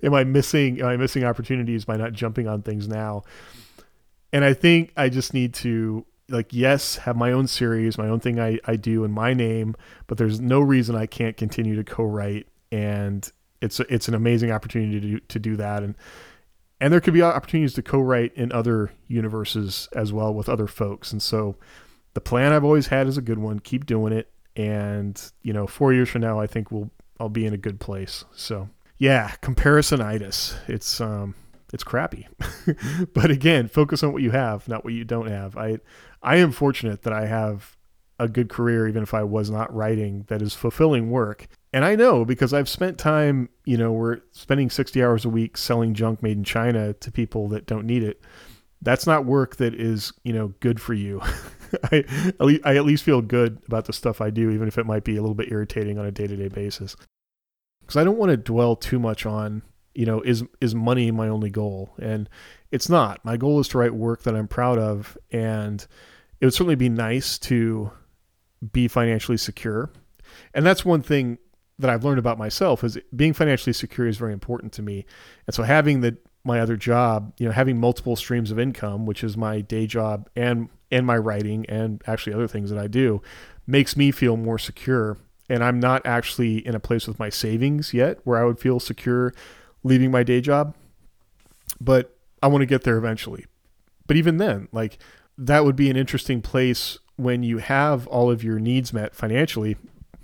am 0.03 0.13
I 0.13 0.23
missing, 0.23 0.81
am 0.81 0.87
I 0.87 0.97
missing 0.97 1.23
opportunities 1.23 1.85
by 1.85 1.97
not 1.97 2.13
jumping 2.13 2.47
on 2.47 2.61
things 2.61 2.87
now? 2.87 3.23
And 4.35 4.43
I 4.43 4.53
think 4.53 4.91
I 4.97 5.07
just 5.07 5.33
need 5.33 5.53
to 5.55 6.05
like 6.27 6.47
yes 6.51 6.97
have 6.97 7.15
my 7.15 7.31
own 7.31 7.47
series 7.47 7.97
my 7.97 8.09
own 8.09 8.19
thing 8.19 8.37
I, 8.37 8.59
I 8.65 8.75
do 8.75 9.05
in 9.05 9.11
my 9.11 9.33
name 9.33 9.75
but 10.07 10.17
there's 10.17 10.41
no 10.41 10.59
reason 10.59 10.95
i 10.95 11.05
can't 11.05 11.37
continue 11.37 11.75
to 11.75 11.83
co-write. 11.85 12.47
And 12.69 13.31
it's 13.61 13.79
it's 13.79 14.09
an 14.09 14.13
amazing 14.13 14.51
opportunity 14.51 14.99
to 14.99 15.07
do, 15.07 15.19
to 15.19 15.39
do 15.39 15.55
that. 15.55 15.83
And 15.83 15.95
and 16.81 16.91
there 16.91 16.99
could 16.99 17.13
be 17.13 17.21
opportunities 17.21 17.75
to 17.75 17.81
co-write 17.81 18.33
in 18.35 18.51
other 18.51 18.91
universes 19.07 19.87
as 19.93 20.11
well 20.11 20.33
with 20.33 20.49
other 20.49 20.67
folks. 20.67 21.13
And 21.13 21.21
so 21.21 21.55
the 22.13 22.19
plan 22.19 22.51
i've 22.51 22.65
always 22.65 22.87
had 22.87 23.07
is 23.07 23.17
a 23.17 23.21
good 23.21 23.39
one. 23.39 23.59
Keep 23.59 23.85
doing 23.85 24.11
it. 24.11 24.29
And 24.57 25.21
you 25.43 25.53
know 25.53 25.65
four 25.65 25.93
years 25.93 26.09
from 26.09 26.21
now 26.21 26.41
i 26.41 26.47
think 26.47 26.71
we'll 26.71 26.91
i'll 27.21 27.29
be 27.29 27.45
in 27.45 27.53
a 27.53 27.57
good 27.57 27.79
place. 27.79 28.25
So 28.35 28.67
yeah 28.97 29.35
comparisonitis. 29.41 30.57
It's 30.67 30.99
um 30.99 31.35
it's 31.73 31.83
crappy. 31.83 32.27
but 33.13 33.31
again, 33.31 33.67
focus 33.67 34.03
on 34.03 34.13
what 34.13 34.21
you 34.21 34.31
have, 34.31 34.67
not 34.67 34.83
what 34.83 34.93
you 34.93 35.03
don't 35.03 35.27
have. 35.27 35.57
I 35.57 35.79
I 36.21 36.37
am 36.37 36.51
fortunate 36.51 37.03
that 37.03 37.13
I 37.13 37.25
have 37.25 37.75
a 38.17 38.27
good 38.29 38.49
career 38.49 38.87
even 38.87 39.03
if 39.03 39.13
I 39.13 39.23
was 39.23 39.49
not 39.49 39.73
writing 39.75 40.23
that 40.27 40.41
is 40.41 40.53
fulfilling 40.53 41.11
work. 41.11 41.47
And 41.73 41.83
I 41.83 41.95
know 41.95 42.23
because 42.23 42.53
I've 42.53 42.69
spent 42.69 42.97
time, 42.97 43.49
you 43.65 43.75
know, 43.75 43.91
we're 43.91 44.21
spending 44.31 44.69
60 44.69 45.03
hours 45.03 45.25
a 45.25 45.29
week 45.29 45.57
selling 45.57 45.93
junk 45.93 46.23
made 46.23 46.37
in 46.37 46.45
China 46.45 46.93
to 46.93 47.11
people 47.11 47.49
that 47.49 47.65
don't 47.65 47.85
need 47.85 48.03
it 48.03 48.21
that's 48.85 49.07
not 49.07 49.25
work 49.25 49.57
that 49.57 49.73
is, 49.73 50.13
you 50.23 50.31
know, 50.31 50.53
good 50.59 50.79
for 50.79 50.93
you. 50.93 51.21
I, 51.91 52.05
I 52.63 52.75
at 52.77 52.85
least 52.85 53.03
feel 53.03 53.21
good 53.21 53.61
about 53.67 53.85
the 53.85 53.93
stuff 53.93 54.21
I 54.21 54.29
do, 54.29 54.51
even 54.51 54.67
if 54.67 54.77
it 54.77 54.85
might 54.85 55.03
be 55.03 55.17
a 55.17 55.21
little 55.21 55.35
bit 55.35 55.51
irritating 55.51 55.97
on 55.97 56.05
a 56.05 56.11
day 56.11 56.27
to 56.27 56.35
day 56.35 56.47
basis. 56.47 56.95
Because 57.81 57.97
I 57.97 58.03
don't 58.03 58.17
want 58.17 58.29
to 58.29 58.37
dwell 58.37 58.75
too 58.75 58.99
much 58.99 59.25
on, 59.25 59.63
you 59.95 60.05
know, 60.05 60.21
is 60.21 60.43
is 60.61 60.75
money 60.75 61.11
my 61.11 61.27
only 61.27 61.49
goal? 61.49 61.93
And 62.01 62.29
it's 62.71 62.89
not. 62.89 63.23
My 63.23 63.37
goal 63.37 63.59
is 63.59 63.67
to 63.69 63.77
write 63.77 63.93
work 63.93 64.23
that 64.23 64.35
I'm 64.35 64.47
proud 64.47 64.77
of, 64.77 65.17
and 65.31 65.85
it 66.39 66.45
would 66.45 66.53
certainly 66.53 66.75
be 66.75 66.89
nice 66.89 67.37
to 67.39 67.91
be 68.71 68.87
financially 68.87 69.37
secure. 69.37 69.91
And 70.53 70.65
that's 70.65 70.83
one 70.83 71.01
thing 71.01 71.37
that 71.79 71.89
I've 71.89 72.03
learned 72.03 72.19
about 72.19 72.37
myself 72.37 72.83
is 72.83 72.97
being 73.15 73.33
financially 73.33 73.73
secure 73.73 74.07
is 74.07 74.17
very 74.17 74.33
important 74.33 74.73
to 74.73 74.81
me. 74.81 75.05
And 75.47 75.53
so 75.53 75.63
having 75.63 76.01
the 76.01 76.17
my 76.43 76.59
other 76.59 76.77
job, 76.77 77.33
you 77.39 77.45
know, 77.47 77.51
having 77.51 77.79
multiple 77.79 78.15
streams 78.15 78.51
of 78.51 78.59
income, 78.59 79.05
which 79.05 79.23
is 79.23 79.35
my 79.35 79.61
day 79.61 79.87
job 79.87 80.29
and 80.35 80.69
and 80.91 81.05
my 81.05 81.17
writing 81.17 81.65
and 81.67 82.01
actually 82.05 82.33
other 82.33 82.47
things 82.47 82.69
that 82.69 82.79
I 82.79 82.87
do, 82.87 83.21
makes 83.65 83.97
me 83.97 84.11
feel 84.11 84.37
more 84.37 84.59
secure. 84.59 85.17
And 85.49 85.63
I'm 85.63 85.79
not 85.79 86.05
actually 86.05 86.65
in 86.65 86.75
a 86.75 86.79
place 86.79 87.07
with 87.07 87.19
my 87.19 87.29
savings 87.29 87.93
yet 87.93 88.19
where 88.23 88.39
I 88.39 88.45
would 88.45 88.59
feel 88.59 88.79
secure 88.79 89.33
leaving 89.85 90.11
my 90.11 90.23
day 90.23 90.41
job. 90.41 90.75
But 91.79 92.17
I 92.43 92.47
want 92.47 92.61
to 92.63 92.65
get 92.65 92.83
there 92.83 92.97
eventually. 92.97 93.45
But 94.07 94.17
even 94.17 94.37
then, 94.37 94.67
like 94.73 94.97
that 95.37 95.63
would 95.63 95.75
be 95.75 95.89
an 95.89 95.95
interesting 95.95 96.41
place 96.41 96.97
when 97.15 97.43
you 97.43 97.59
have 97.59 98.07
all 98.07 98.29
of 98.29 98.43
your 98.43 98.59
needs 98.59 98.91
met 98.91 99.15
financially 99.15 99.77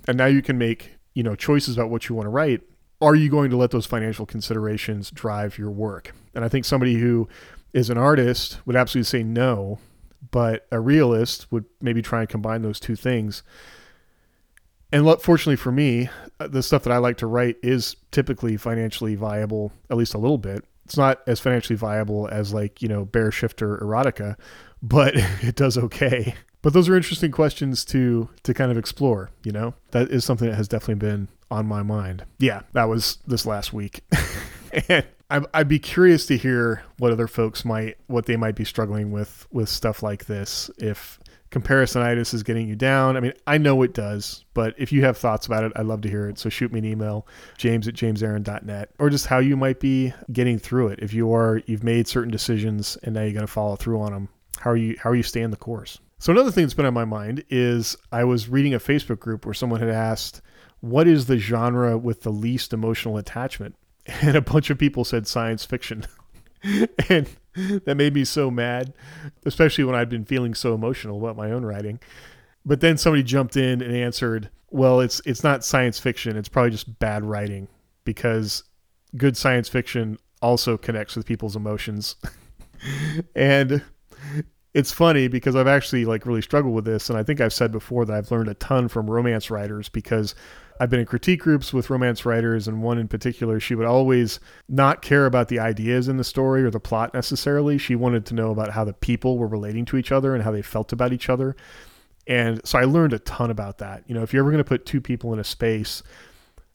and 0.06 0.18
now 0.18 0.26
you 0.26 0.42
can 0.42 0.58
make, 0.58 0.96
you 1.14 1.22
know, 1.22 1.34
choices 1.34 1.76
about 1.76 1.90
what 1.90 2.08
you 2.08 2.14
want 2.14 2.26
to 2.26 2.30
write 2.30 2.60
are 3.02 3.16
you 3.16 3.28
going 3.28 3.50
to 3.50 3.56
let 3.56 3.72
those 3.72 3.84
financial 3.84 4.24
considerations 4.24 5.10
drive 5.10 5.58
your 5.58 5.70
work? 5.70 6.14
And 6.36 6.44
I 6.44 6.48
think 6.48 6.64
somebody 6.64 6.94
who 6.94 7.28
is 7.72 7.90
an 7.90 7.98
artist 7.98 8.60
would 8.64 8.76
absolutely 8.76 9.06
say 9.06 9.24
no, 9.24 9.80
but 10.30 10.68
a 10.70 10.78
realist 10.78 11.50
would 11.50 11.64
maybe 11.80 12.00
try 12.00 12.20
and 12.20 12.28
combine 12.28 12.62
those 12.62 12.78
two 12.78 12.94
things. 12.94 13.42
And 14.92 15.06
fortunately 15.20 15.56
for 15.56 15.72
me, 15.72 16.08
uh, 16.38 16.48
the 16.48 16.62
stuff 16.62 16.84
that 16.84 16.92
I 16.92 16.98
like 16.98 17.16
to 17.18 17.26
write 17.26 17.56
is 17.62 17.96
typically 18.10 18.56
financially 18.56 19.14
viable, 19.14 19.72
at 19.90 19.96
least 19.96 20.14
a 20.14 20.18
little 20.18 20.38
bit. 20.38 20.64
It's 20.84 20.96
not 20.96 21.20
as 21.26 21.40
financially 21.40 21.76
viable 21.76 22.28
as 22.28 22.52
like, 22.52 22.82
you 22.82 22.88
know, 22.88 23.04
bear 23.04 23.30
shifter 23.32 23.78
erotica, 23.78 24.36
but 24.82 25.14
it 25.16 25.56
does 25.56 25.78
okay. 25.78 26.34
But 26.60 26.74
those 26.74 26.88
are 26.88 26.96
interesting 26.96 27.32
questions 27.32 27.84
to 27.86 28.28
to 28.44 28.54
kind 28.54 28.70
of 28.70 28.78
explore, 28.78 29.30
you 29.42 29.50
know? 29.50 29.74
That 29.90 30.10
is 30.10 30.24
something 30.24 30.48
that 30.48 30.56
has 30.56 30.68
definitely 30.68 31.06
been 31.06 31.28
on 31.50 31.66
my 31.66 31.82
mind. 31.82 32.24
Yeah, 32.38 32.62
that 32.72 32.88
was 32.88 33.18
this 33.26 33.46
last 33.46 33.72
week. 33.72 34.02
and 34.88 35.04
I'd 35.28 35.68
be 35.68 35.78
curious 35.78 36.26
to 36.26 36.36
hear 36.36 36.82
what 36.98 37.10
other 37.10 37.26
folks 37.26 37.64
might, 37.64 37.96
what 38.06 38.26
they 38.26 38.36
might 38.36 38.54
be 38.54 38.64
struggling 38.64 39.12
with 39.12 39.46
with 39.50 39.68
stuff 39.68 40.02
like 40.02 40.26
this. 40.26 40.70
If 40.78 41.18
comparisonitis 41.52 42.34
is 42.34 42.42
getting 42.42 42.66
you 42.66 42.74
down, 42.74 43.16
I 43.16 43.20
mean, 43.20 43.34
I 43.46 43.58
know 43.58 43.82
it 43.82 43.94
does, 43.94 44.44
but 44.54 44.74
if 44.78 44.90
you 44.90 45.04
have 45.04 45.16
thoughts 45.16 45.46
about 45.46 45.64
it, 45.64 45.72
I'd 45.76 45.86
love 45.86 46.00
to 46.00 46.08
hear 46.08 46.28
it. 46.28 46.38
So 46.38 46.48
shoot 46.48 46.72
me 46.72 46.80
an 46.80 46.84
email, 46.84 47.26
james 47.58 47.86
at 47.86 47.94
jamesaaron.net, 47.94 48.90
or 48.98 49.10
just 49.10 49.26
how 49.26 49.38
you 49.38 49.56
might 49.56 49.78
be 49.78 50.12
getting 50.32 50.58
through 50.58 50.88
it. 50.88 50.98
If 51.00 51.12
you 51.12 51.32
are, 51.32 51.60
you've 51.66 51.84
made 51.84 52.08
certain 52.08 52.30
decisions 52.30 52.96
and 53.02 53.14
now 53.14 53.22
you're 53.22 53.32
going 53.32 53.46
to 53.46 53.52
follow 53.52 53.76
through 53.76 54.00
on 54.00 54.12
them. 54.12 54.28
How 54.58 54.70
are 54.70 54.76
you, 54.76 54.96
how 54.98 55.10
are 55.10 55.14
you 55.14 55.22
staying 55.22 55.50
the 55.50 55.56
course? 55.56 55.98
So 56.18 56.32
another 56.32 56.50
thing 56.50 56.64
that's 56.64 56.74
been 56.74 56.86
on 56.86 56.94
my 56.94 57.04
mind 57.04 57.44
is 57.50 57.96
I 58.10 58.24
was 58.24 58.48
reading 58.48 58.74
a 58.74 58.80
Facebook 58.80 59.18
group 59.18 59.44
where 59.44 59.54
someone 59.54 59.80
had 59.80 59.90
asked, 59.90 60.40
what 60.80 61.06
is 61.06 61.26
the 61.26 61.38
genre 61.38 61.98
with 61.98 62.22
the 62.22 62.30
least 62.30 62.72
emotional 62.72 63.16
attachment? 63.18 63.76
And 64.20 64.36
a 64.36 64.40
bunch 64.40 64.68
of 64.68 64.78
people 64.78 65.04
said 65.04 65.28
science 65.28 65.64
fiction. 65.64 66.04
and 67.08 67.28
that 67.84 67.96
made 67.96 68.14
me 68.14 68.24
so 68.24 68.50
mad, 68.50 68.92
especially 69.44 69.84
when 69.84 69.94
I'd 69.94 70.08
been 70.08 70.24
feeling 70.24 70.54
so 70.54 70.74
emotional 70.74 71.18
about 71.18 71.36
my 71.36 71.50
own 71.50 71.64
writing. 71.64 72.00
But 72.64 72.80
then 72.80 72.96
somebody 72.96 73.22
jumped 73.22 73.56
in 73.56 73.82
and 73.82 73.94
answered, 73.94 74.50
"Well, 74.70 75.00
it's 75.00 75.20
it's 75.24 75.42
not 75.42 75.64
science 75.64 75.98
fiction. 75.98 76.36
It's 76.36 76.48
probably 76.48 76.70
just 76.70 76.98
bad 76.98 77.24
writing 77.24 77.68
because 78.04 78.64
good 79.16 79.36
science 79.36 79.68
fiction 79.68 80.18
also 80.40 80.76
connects 80.76 81.16
with 81.16 81.26
people's 81.26 81.56
emotions." 81.56 82.16
and 83.34 83.82
it's 84.74 84.92
funny 84.92 85.28
because 85.28 85.54
I've 85.54 85.66
actually 85.66 86.04
like 86.04 86.24
really 86.24 86.42
struggled 86.42 86.74
with 86.74 86.84
this 86.84 87.10
and 87.10 87.18
I 87.18 87.22
think 87.22 87.40
I've 87.40 87.52
said 87.52 87.72
before 87.72 88.04
that 88.06 88.16
I've 88.16 88.30
learned 88.30 88.48
a 88.48 88.54
ton 88.54 88.88
from 88.88 89.10
romance 89.10 89.50
writers 89.50 89.88
because 89.88 90.34
I've 90.82 90.90
been 90.90 90.98
in 90.98 91.06
critique 91.06 91.40
groups 91.40 91.72
with 91.72 91.90
romance 91.90 92.26
writers, 92.26 92.66
and 92.66 92.82
one 92.82 92.98
in 92.98 93.06
particular, 93.06 93.60
she 93.60 93.76
would 93.76 93.86
always 93.86 94.40
not 94.68 95.00
care 95.00 95.26
about 95.26 95.46
the 95.46 95.60
ideas 95.60 96.08
in 96.08 96.16
the 96.16 96.24
story 96.24 96.64
or 96.64 96.70
the 96.70 96.80
plot 96.80 97.14
necessarily. 97.14 97.78
She 97.78 97.94
wanted 97.94 98.26
to 98.26 98.34
know 98.34 98.50
about 98.50 98.70
how 98.70 98.82
the 98.82 98.92
people 98.92 99.38
were 99.38 99.46
relating 99.46 99.84
to 99.84 99.96
each 99.96 100.10
other 100.10 100.34
and 100.34 100.42
how 100.42 100.50
they 100.50 100.60
felt 100.60 100.92
about 100.92 101.12
each 101.12 101.28
other. 101.28 101.54
And 102.26 102.60
so 102.66 102.80
I 102.80 102.84
learned 102.84 103.12
a 103.12 103.20
ton 103.20 103.50
about 103.50 103.78
that. 103.78 104.02
You 104.08 104.14
know, 104.16 104.22
if 104.22 104.32
you're 104.32 104.42
ever 104.42 104.50
going 104.50 104.58
to 104.58 104.68
put 104.68 104.84
two 104.84 105.00
people 105.00 105.32
in 105.32 105.38
a 105.38 105.44
space, 105.44 106.02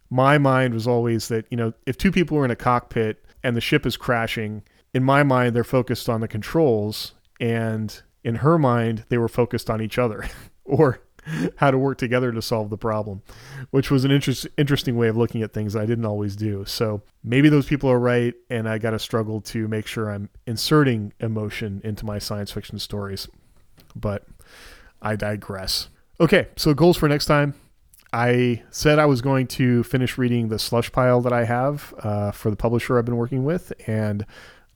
my 0.10 0.38
mind 0.38 0.74
was 0.74 0.88
always 0.88 1.28
that, 1.28 1.46
you 1.50 1.58
know, 1.58 1.74
if 1.86 1.98
two 1.98 2.12
people 2.12 2.38
are 2.38 2.46
in 2.46 2.52
a 2.52 2.56
cockpit 2.56 3.26
and 3.44 3.58
the 3.58 3.62
ship 3.62 3.86
is 3.86 3.98
crashing, 3.98 4.64
in 4.94 5.04
my 5.04 5.24
mind, 5.24 5.54
they're 5.56 5.66
focused 5.66 6.08
on 6.08 6.22
the 6.22 6.28
controls. 6.30 7.14
And 7.40 8.02
in 8.24 8.36
her 8.36 8.58
mind, 8.58 9.06
they 9.10 9.18
were 9.18 9.28
focused 9.28 9.70
on 9.70 9.82
each 9.82 9.98
other. 9.98 10.28
or 10.64 11.02
how 11.58 11.72
to 11.72 11.78
work 11.78 11.98
together 11.98 12.32
to 12.32 12.42
solve 12.42 12.70
the 12.70 12.78
problem, 12.78 13.22
which 13.72 13.92
was 13.92 14.06
an 14.06 14.12
interest, 14.12 14.48
interesting 14.58 14.96
way 14.98 15.08
of 15.08 15.18
looking 15.18 15.42
at 15.42 15.54
things 15.54 15.76
I 15.76 15.86
didn't 15.86 16.06
always 16.06 16.36
do. 16.36 16.66
So 16.66 17.02
maybe 17.24 17.50
those 17.50 17.68
people 17.68 17.90
are 17.90 18.00
right, 18.00 18.34
and 18.50 18.68
I 18.68 18.78
got 18.78 18.92
to 18.92 19.00
struggle 19.00 19.42
to 19.42 19.68
make 19.68 19.88
sure 19.88 20.10
I'm 20.10 20.30
inserting 20.46 21.14
emotion 21.20 21.82
into 21.84 22.06
my 22.06 22.20
science 22.20 22.52
fiction 22.52 22.80
stories. 22.80 23.28
But 23.96 24.26
I 25.02 25.16
digress. 25.16 25.90
Okay, 26.20 26.48
so 26.56 26.74
goals 26.74 26.98
for 26.98 27.08
next 27.08 27.26
time. 27.26 27.54
I 28.14 28.64
said 28.72 29.00
I 29.00 29.06
was 29.06 29.22
going 29.22 29.48
to 29.48 29.84
finish 29.84 30.18
reading 30.18 30.48
the 30.48 30.58
slush 30.58 30.92
pile 30.92 31.22
that 31.22 31.34
I 31.34 31.44
have 31.44 31.94
uh, 32.00 32.32
for 32.32 32.50
the 32.50 32.56
publisher 32.56 32.98
I've 32.98 33.06
been 33.06 33.18
working 33.18 33.44
with, 33.44 33.74
and 33.86 34.26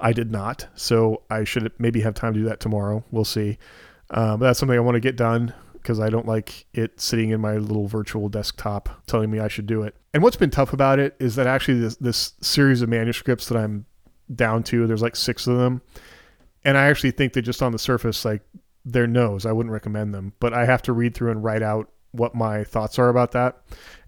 I 0.02 0.14
did 0.14 0.32
not. 0.32 0.68
So 0.76 1.22
I 1.30 1.44
should 1.44 1.72
maybe 1.78 2.02
have 2.02 2.14
time 2.14 2.34
to 2.34 2.40
do 2.40 2.46
that 2.46 2.60
tomorrow. 2.60 3.04
We'll 3.12 3.26
see. 3.26 3.58
Uh, 4.10 4.36
but 4.38 4.48
that's 4.48 4.60
something 4.60 4.78
I 4.78 4.82
want 4.82 4.96
to 4.96 5.00
get 5.00 5.16
done 5.16 5.54
because 5.74 6.00
I 6.00 6.10
don't 6.10 6.28
like 6.28 6.66
it 6.74 7.00
sitting 7.00 7.32
in 7.32 7.42
my 7.42 7.56
little 7.56 7.88
virtual 7.88 8.30
desktop 8.30 8.90
telling 9.08 9.32
me 9.32 9.40
I 9.40 9.48
should 9.48 9.66
do 9.66 9.84
it. 9.84 9.96
And 10.14 10.22
what's 10.22 10.36
been 10.36 10.52
tough 10.52 10.74
about 10.74 11.00
it 11.00 11.16
is 11.20 11.36
that 11.36 11.48
actually 11.48 11.80
this, 11.80 11.96
this 11.96 12.34
series 12.42 12.82
of 12.82 12.90
manuscripts 12.90 13.48
that 13.48 13.58
I'm 13.58 13.86
down 14.34 14.64
to, 14.64 14.86
there's 14.86 15.02
like 15.02 15.16
six 15.16 15.48
of 15.48 15.58
them. 15.58 15.82
And 16.64 16.78
I 16.78 16.88
actually 16.88 17.12
think 17.12 17.34
that 17.34 17.42
just 17.42 17.64
on 17.64 17.72
the 17.72 17.80
surface, 17.80 18.24
like 18.24 18.42
they're 18.86 19.08
no's. 19.08 19.46
I 19.46 19.52
wouldn't 19.52 19.74
recommend 19.74 20.14
them, 20.14 20.34
but 20.40 20.54
I 20.54 20.66
have 20.66 20.82
to 20.84 20.94
read 20.94 21.16
through 21.16 21.32
and 21.32 21.44
write 21.44 21.64
out 21.64 21.90
what 22.12 22.36
my 22.36 22.64
thoughts 22.64 23.00
are 23.00 23.10
about 23.10 23.32
that. 23.32 23.58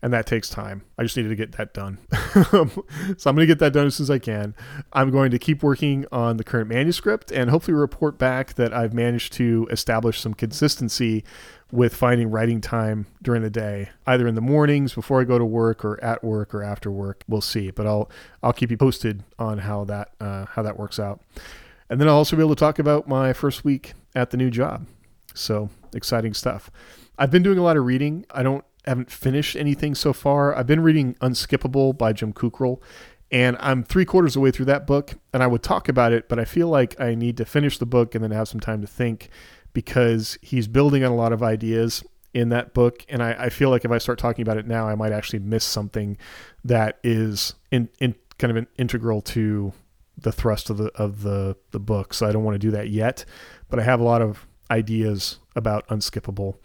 And 0.01 0.11
that 0.11 0.25
takes 0.25 0.49
time. 0.49 0.83
I 0.97 1.03
just 1.03 1.15
needed 1.15 1.29
to 1.29 1.35
get 1.35 1.53
that 1.53 1.73
done. 1.73 1.99
so 2.43 3.29
I'm 3.29 3.35
going 3.35 3.37
to 3.37 3.45
get 3.45 3.59
that 3.59 3.71
done 3.71 3.87
as 3.87 3.95
soon 3.95 4.03
as 4.03 4.11
I 4.11 4.19
can. 4.19 4.53
I'm 4.91 5.11
going 5.11 5.31
to 5.31 5.39
keep 5.39 5.63
working 5.63 6.05
on 6.11 6.35
the 6.35 6.43
current 6.43 6.67
manuscript 6.67 7.31
and 7.31 7.49
hopefully 7.49 7.75
report 7.75 8.17
back 8.17 8.55
that 8.55 8.73
I've 8.73 8.93
managed 8.93 9.31
to 9.33 9.67
establish 9.71 10.19
some 10.19 10.33
consistency 10.33 11.23
with 11.71 11.95
finding 11.95 12.29
writing 12.29 12.61
time 12.61 13.07
during 13.21 13.41
the 13.41 13.49
day, 13.49 13.89
either 14.05 14.27
in 14.27 14.35
the 14.35 14.41
mornings 14.41 14.93
before 14.93 15.21
I 15.21 15.23
go 15.23 15.39
to 15.39 15.45
work 15.45 15.83
or 15.83 16.01
at 16.03 16.23
work 16.23 16.53
or 16.53 16.61
after 16.61 16.91
work. 16.91 17.23
We'll 17.27 17.41
see, 17.41 17.71
but 17.71 17.87
I'll 17.87 18.11
I'll 18.43 18.53
keep 18.53 18.69
you 18.69 18.77
posted 18.77 19.23
on 19.39 19.57
how 19.59 19.83
that 19.85 20.11
uh, 20.19 20.45
how 20.45 20.61
that 20.61 20.77
works 20.77 20.99
out. 20.99 21.21
And 21.89 21.99
then 21.99 22.07
I'll 22.07 22.17
also 22.17 22.35
be 22.35 22.43
able 22.43 22.55
to 22.55 22.59
talk 22.59 22.77
about 22.77 23.07
my 23.07 23.33
first 23.33 23.63
week 23.63 23.93
at 24.13 24.29
the 24.29 24.37
new 24.37 24.51
job. 24.51 24.85
So 25.33 25.69
exciting 25.93 26.33
stuff. 26.33 26.69
I've 27.17 27.31
been 27.31 27.43
doing 27.43 27.57
a 27.57 27.63
lot 27.63 27.77
of 27.77 27.85
reading. 27.85 28.25
I 28.31 28.43
don't 28.43 28.63
haven't 28.85 29.11
finished 29.11 29.55
anything 29.55 29.95
so 29.95 30.11
far. 30.11 30.55
I've 30.55 30.67
been 30.67 30.81
reading 30.81 31.15
Unskippable 31.15 31.97
by 31.97 32.11
Jim 32.11 32.33
Kukral, 32.33 32.81
and 33.31 33.55
I'm 33.59 33.83
three 33.83 34.05
quarters 34.05 34.31
of 34.31 34.35
the 34.35 34.39
way 34.41 34.51
through 34.51 34.65
that 34.65 34.85
book. 34.85 35.15
And 35.33 35.41
I 35.41 35.47
would 35.47 35.63
talk 35.63 35.87
about 35.87 36.11
it, 36.11 36.27
but 36.27 36.39
I 36.39 36.45
feel 36.45 36.67
like 36.67 36.99
I 36.99 37.15
need 37.15 37.37
to 37.37 37.45
finish 37.45 37.77
the 37.77 37.85
book 37.85 38.13
and 38.13 38.23
then 38.23 38.31
have 38.31 38.47
some 38.47 38.59
time 38.59 38.81
to 38.81 38.87
think 38.87 39.29
because 39.73 40.37
he's 40.41 40.67
building 40.67 41.03
on 41.03 41.11
a 41.11 41.15
lot 41.15 41.33
of 41.33 41.41
ideas 41.41 42.03
in 42.33 42.49
that 42.49 42.73
book. 42.73 43.05
And 43.09 43.23
I, 43.23 43.33
I 43.33 43.49
feel 43.49 43.69
like 43.69 43.85
if 43.85 43.91
I 43.91 43.97
start 43.97 44.19
talking 44.19 44.41
about 44.41 44.57
it 44.57 44.67
now, 44.67 44.87
I 44.87 44.95
might 44.95 45.11
actually 45.11 45.39
miss 45.39 45.63
something 45.63 46.17
that 46.63 46.99
is 47.03 47.55
in, 47.71 47.89
in 47.99 48.15
kind 48.37 48.51
of 48.51 48.57
an 48.57 48.67
integral 48.77 49.21
to 49.21 49.73
the 50.17 50.31
thrust 50.31 50.69
of 50.69 50.77
the 50.77 50.91
of 50.95 51.23
the 51.23 51.55
the 51.71 51.79
book. 51.79 52.13
So 52.13 52.27
I 52.27 52.31
don't 52.31 52.43
want 52.43 52.55
to 52.55 52.59
do 52.59 52.71
that 52.71 52.89
yet, 52.89 53.25
but 53.69 53.79
I 53.79 53.83
have 53.83 53.99
a 53.99 54.03
lot 54.03 54.21
of 54.21 54.45
ideas 54.69 55.39
about 55.55 55.87
Unskippable. 55.87 56.55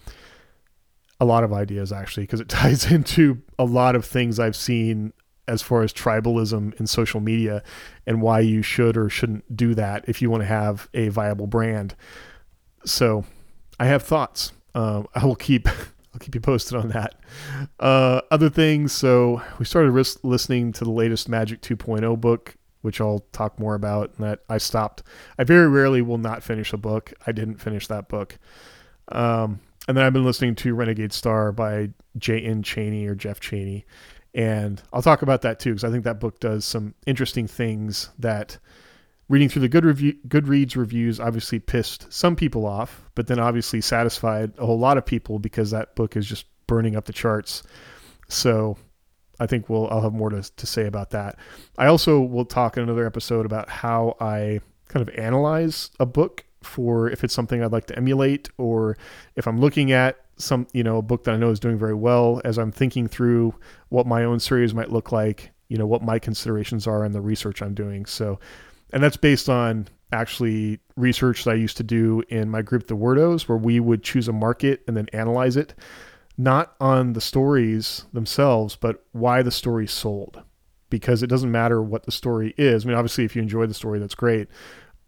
A 1.20 1.24
lot 1.24 1.44
of 1.44 1.52
ideas 1.52 1.92
actually, 1.92 2.24
because 2.24 2.40
it 2.40 2.48
ties 2.48 2.90
into 2.90 3.42
a 3.59 3.64
lot 3.64 3.96
of 3.96 4.04
things 4.04 4.38
I've 4.38 4.57
seen 4.57 5.12
as 5.46 5.62
far 5.62 5.83
as 5.83 5.92
tribalism 5.92 6.78
in 6.78 6.87
social 6.87 7.20
media 7.20 7.62
and 8.07 8.20
why 8.20 8.40
you 8.40 8.61
should 8.61 8.98
or 8.98 9.09
shouldn't 9.09 9.57
do 9.57 9.74
that 9.74 10.04
if 10.07 10.20
you 10.20 10.31
want 10.31 10.42
to 10.42 10.46
have 10.46 10.88
a 10.92 11.09
viable 11.09 11.46
brand. 11.46 11.94
So 12.85 13.24
I 13.81 13.87
have 13.87 14.02
thoughts. 14.02 14.52
Uh, 14.74 15.04
I 15.14 15.24
will 15.24 15.37
keep 15.37 15.68
I'll 16.14 16.20
keep 16.20 16.35
you 16.35 16.40
posted 16.40 16.76
on 16.76 16.88
that. 16.88 17.14
Uh, 17.78 18.22
other 18.31 18.50
things. 18.50 18.92
So 18.92 19.42
we 19.59 19.64
started 19.64 19.90
ris- 19.92 20.22
listening 20.24 20.72
to 20.72 20.85
the 20.85 20.90
latest 20.90 21.28
Magic 21.28 21.61
2.0 21.61 22.20
book 22.20 22.57
which 22.83 23.00
I'll 23.00 23.24
talk 23.33 23.59
more 23.59 23.74
about. 23.74 24.14
And 24.16 24.26
that 24.26 24.40
I 24.48 24.59
stopped. 24.59 25.02
I 25.38 25.44
very 25.44 25.68
rarely 25.68 26.02
will 26.02 26.18
not 26.18 26.42
finish 26.42 26.72
a 26.72 26.76
book. 26.76 27.12
I 27.26 27.33
didn't 27.33 27.57
finish 27.57 27.87
that 27.88 28.09
book. 28.09 28.38
Um, 29.09 29.61
and 29.88 29.96
then 29.96 30.05
I've 30.05 30.12
been 30.12 30.24
listening 30.24 30.55
to 30.57 30.74
Renegade 30.74 31.14
Star 31.14 31.51
by 31.51 31.88
J.N. 32.18 32.62
Chaney 32.62 33.07
or 33.07 33.14
Jeff 33.14 33.40
Chaney. 33.40 33.87
And 34.35 34.83
I'll 34.92 35.03
talk 35.03 35.22
about 35.22 35.40
that 35.42 35.59
too, 35.59 35.70
because 35.70 35.85
I 35.85 35.90
think 35.90 36.05
that 36.05 36.20
book 36.20 36.38
does 36.40 36.66
some 36.66 36.94
interesting 37.07 37.46
things 37.46 38.11
that 38.18 38.59
reading 39.31 39.48
through 39.48 39.62
the 39.62 39.68
good 39.68 39.87
review, 39.87 40.14
Goodreads 40.29 40.77
reviews 40.77 41.18
obviously 41.18 41.59
pissed 41.59 42.12
some 42.12 42.37
people 42.37 42.66
off, 42.66 43.03
but 43.14 43.27
then 43.29 43.38
obviously 43.38 43.81
satisfied 43.81 44.53
a 44.59 44.66
whole 44.66 44.79
lot 44.79 44.98
of 44.98 45.07
people 45.07 45.38
because 45.38 45.70
that 45.70 45.96
book 45.96 46.16
is 46.16 46.27
just 46.27 46.44
burning 46.66 46.94
up 46.94 47.07
the 47.07 47.12
charts. 47.12 47.62
So 48.29 48.77
I 49.40 49.46
think 49.46 49.70
we'll 49.70 49.88
I'll 49.88 50.03
have 50.03 50.12
more 50.12 50.29
to, 50.29 50.42
to 50.42 50.66
say 50.66 50.87
about 50.87 51.11
that. 51.11 51.38
I 51.79 51.87
also 51.87 52.20
will 52.20 52.44
talk 52.44 52.77
in 52.77 52.83
another 52.83 53.07
episode 53.07 53.46
about 53.46 53.70
how 53.70 54.16
I 54.20 54.61
kind 54.88 55.07
of 55.07 55.14
analyze 55.16 55.90
a 55.98 56.05
book 56.05 56.44
for 56.62 57.09
if 57.09 57.25
it's 57.25 57.35
something 57.35 57.62
I'd 57.62 57.73
like 57.73 57.87
to 57.87 57.97
emulate 57.97 58.51
or 58.59 58.97
if 59.37 59.47
I'm 59.47 59.61
looking 59.61 59.92
at 59.92 60.18
some 60.37 60.66
you 60.73 60.85
know 60.85 60.99
a 60.99 61.03
book 61.03 61.25
that 61.25 61.35
I 61.35 61.37
know 61.37 61.51
is 61.51 61.61
doing 61.61 61.79
very 61.79 61.94
well 61.94 62.40
as 62.44 62.59
I'm 62.59 62.73
thinking 62.73 63.09
through 63.09 63.55
what 63.88 64.07
my 64.07 64.25
own 64.25 64.40
series 64.40 64.75
might 64.75 64.90
look 64.90 65.12
like, 65.12 65.53
you 65.68 65.77
know 65.77 65.87
what 65.87 66.03
my 66.03 66.18
considerations 66.18 66.87
are 66.87 67.05
and 67.05 67.14
the 67.14 67.21
research 67.21 67.62
I'm 67.62 67.75
doing. 67.75 68.07
So 68.07 68.38
and 68.92 69.03
that's 69.03 69.16
based 69.16 69.49
on 69.49 69.88
actually 70.12 70.81
research 70.97 71.44
that 71.44 71.51
I 71.51 71.55
used 71.55 71.77
to 71.77 71.83
do 71.83 72.23
in 72.29 72.49
my 72.49 72.62
group 72.62 72.87
the 72.87 72.97
Wordos 72.97 73.49
where 73.49 73.59
we 73.59 73.79
would 73.79 74.03
choose 74.03 74.27
a 74.29 74.33
market 74.33 74.83
and 74.87 74.97
then 74.97 75.07
analyze 75.12 75.57
it 75.57 75.75
not 76.38 76.75
on 76.81 77.12
the 77.14 77.21
stories 77.21 78.07
themselves, 78.12 78.77
but 78.77 79.05
why 79.11 79.42
the 79.42 79.51
story 79.51 79.88
sold. 79.88 80.40
Because 80.88 81.23
it 81.23 81.27
doesn't 81.27 81.51
matter 81.51 81.83
what 81.83 82.05
the 82.05 82.12
story 82.12 82.55
is. 82.57 82.85
I 82.85 82.88
mean, 82.88 82.97
obviously, 82.97 83.25
if 83.25 83.37
you 83.37 83.42
enjoy 83.42 83.66
the 83.66 83.75
story, 83.75 83.99
that's 83.99 84.14
great. 84.14 84.49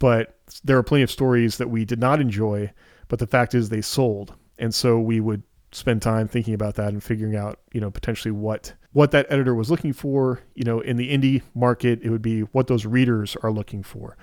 But 0.00 0.36
there 0.64 0.76
are 0.76 0.82
plenty 0.82 1.04
of 1.04 1.10
stories 1.10 1.58
that 1.58 1.70
we 1.70 1.84
did 1.84 2.00
not 2.00 2.20
enjoy, 2.20 2.72
but 3.06 3.20
the 3.20 3.28
fact 3.28 3.54
is 3.54 3.68
they 3.68 3.82
sold. 3.82 4.34
And 4.58 4.74
so 4.74 4.98
we 4.98 5.20
would 5.20 5.44
spend 5.70 6.02
time 6.02 6.26
thinking 6.26 6.54
about 6.54 6.74
that 6.74 6.88
and 6.88 7.00
figuring 7.02 7.36
out, 7.36 7.60
you 7.72 7.80
know, 7.80 7.92
potentially 7.92 8.32
what 8.32 8.72
what 8.92 9.12
that 9.12 9.26
editor 9.30 9.54
was 9.54 9.70
looking 9.70 9.92
for. 9.92 10.40
You 10.54 10.64
know, 10.64 10.80
in 10.80 10.96
the 10.96 11.16
indie 11.16 11.42
market, 11.54 12.00
it 12.02 12.10
would 12.10 12.22
be 12.22 12.40
what 12.40 12.66
those 12.66 12.84
readers 12.84 13.36
are 13.42 13.52
looking 13.52 13.84
for. 13.84 14.16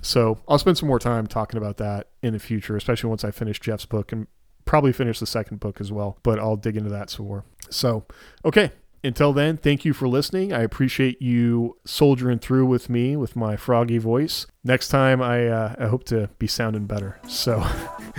So 0.00 0.38
I'll 0.48 0.58
spend 0.58 0.78
some 0.78 0.88
more 0.88 0.98
time 0.98 1.26
talking 1.26 1.58
about 1.58 1.76
that 1.76 2.08
in 2.22 2.32
the 2.32 2.38
future, 2.38 2.76
especially 2.76 3.10
once 3.10 3.24
I 3.24 3.30
finish 3.30 3.60
Jeff's 3.60 3.86
book 3.86 4.12
and 4.12 4.26
probably 4.64 4.92
finish 4.92 5.20
the 5.20 5.26
second 5.26 5.60
book 5.60 5.80
as 5.80 5.92
well, 5.92 6.18
but 6.22 6.38
I'll 6.38 6.56
dig 6.56 6.76
into 6.76 6.90
that 6.90 7.10
some 7.10 7.26
more. 7.26 7.44
So, 7.70 8.06
okay. 8.44 8.72
Until 9.04 9.34
then, 9.34 9.58
thank 9.58 9.84
you 9.84 9.92
for 9.92 10.08
listening. 10.08 10.52
I 10.54 10.62
appreciate 10.62 11.20
you 11.20 11.76
soldiering 11.84 12.38
through 12.38 12.64
with 12.64 12.88
me 12.88 13.16
with 13.16 13.36
my 13.36 13.54
froggy 13.54 13.98
voice. 13.98 14.46
Next 14.64 14.88
time, 14.88 15.20
I, 15.20 15.46
uh, 15.46 15.74
I 15.78 15.86
hope 15.86 16.04
to 16.04 16.30
be 16.38 16.46
sounding 16.46 16.86
better. 16.86 17.20
So, 17.28 17.62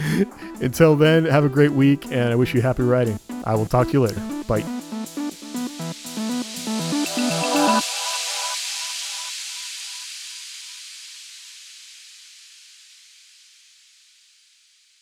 until 0.61 0.95
then, 0.95 1.25
have 1.25 1.43
a 1.43 1.49
great 1.49 1.71
week 1.71 2.05
and 2.11 2.31
I 2.31 2.35
wish 2.35 2.53
you 2.53 2.61
happy 2.61 2.83
writing. 2.83 3.19
I 3.45 3.55
will 3.55 3.65
talk 3.65 3.87
to 3.87 3.93
you 3.93 4.01
later. 4.01 4.21
Bye. 4.47 4.63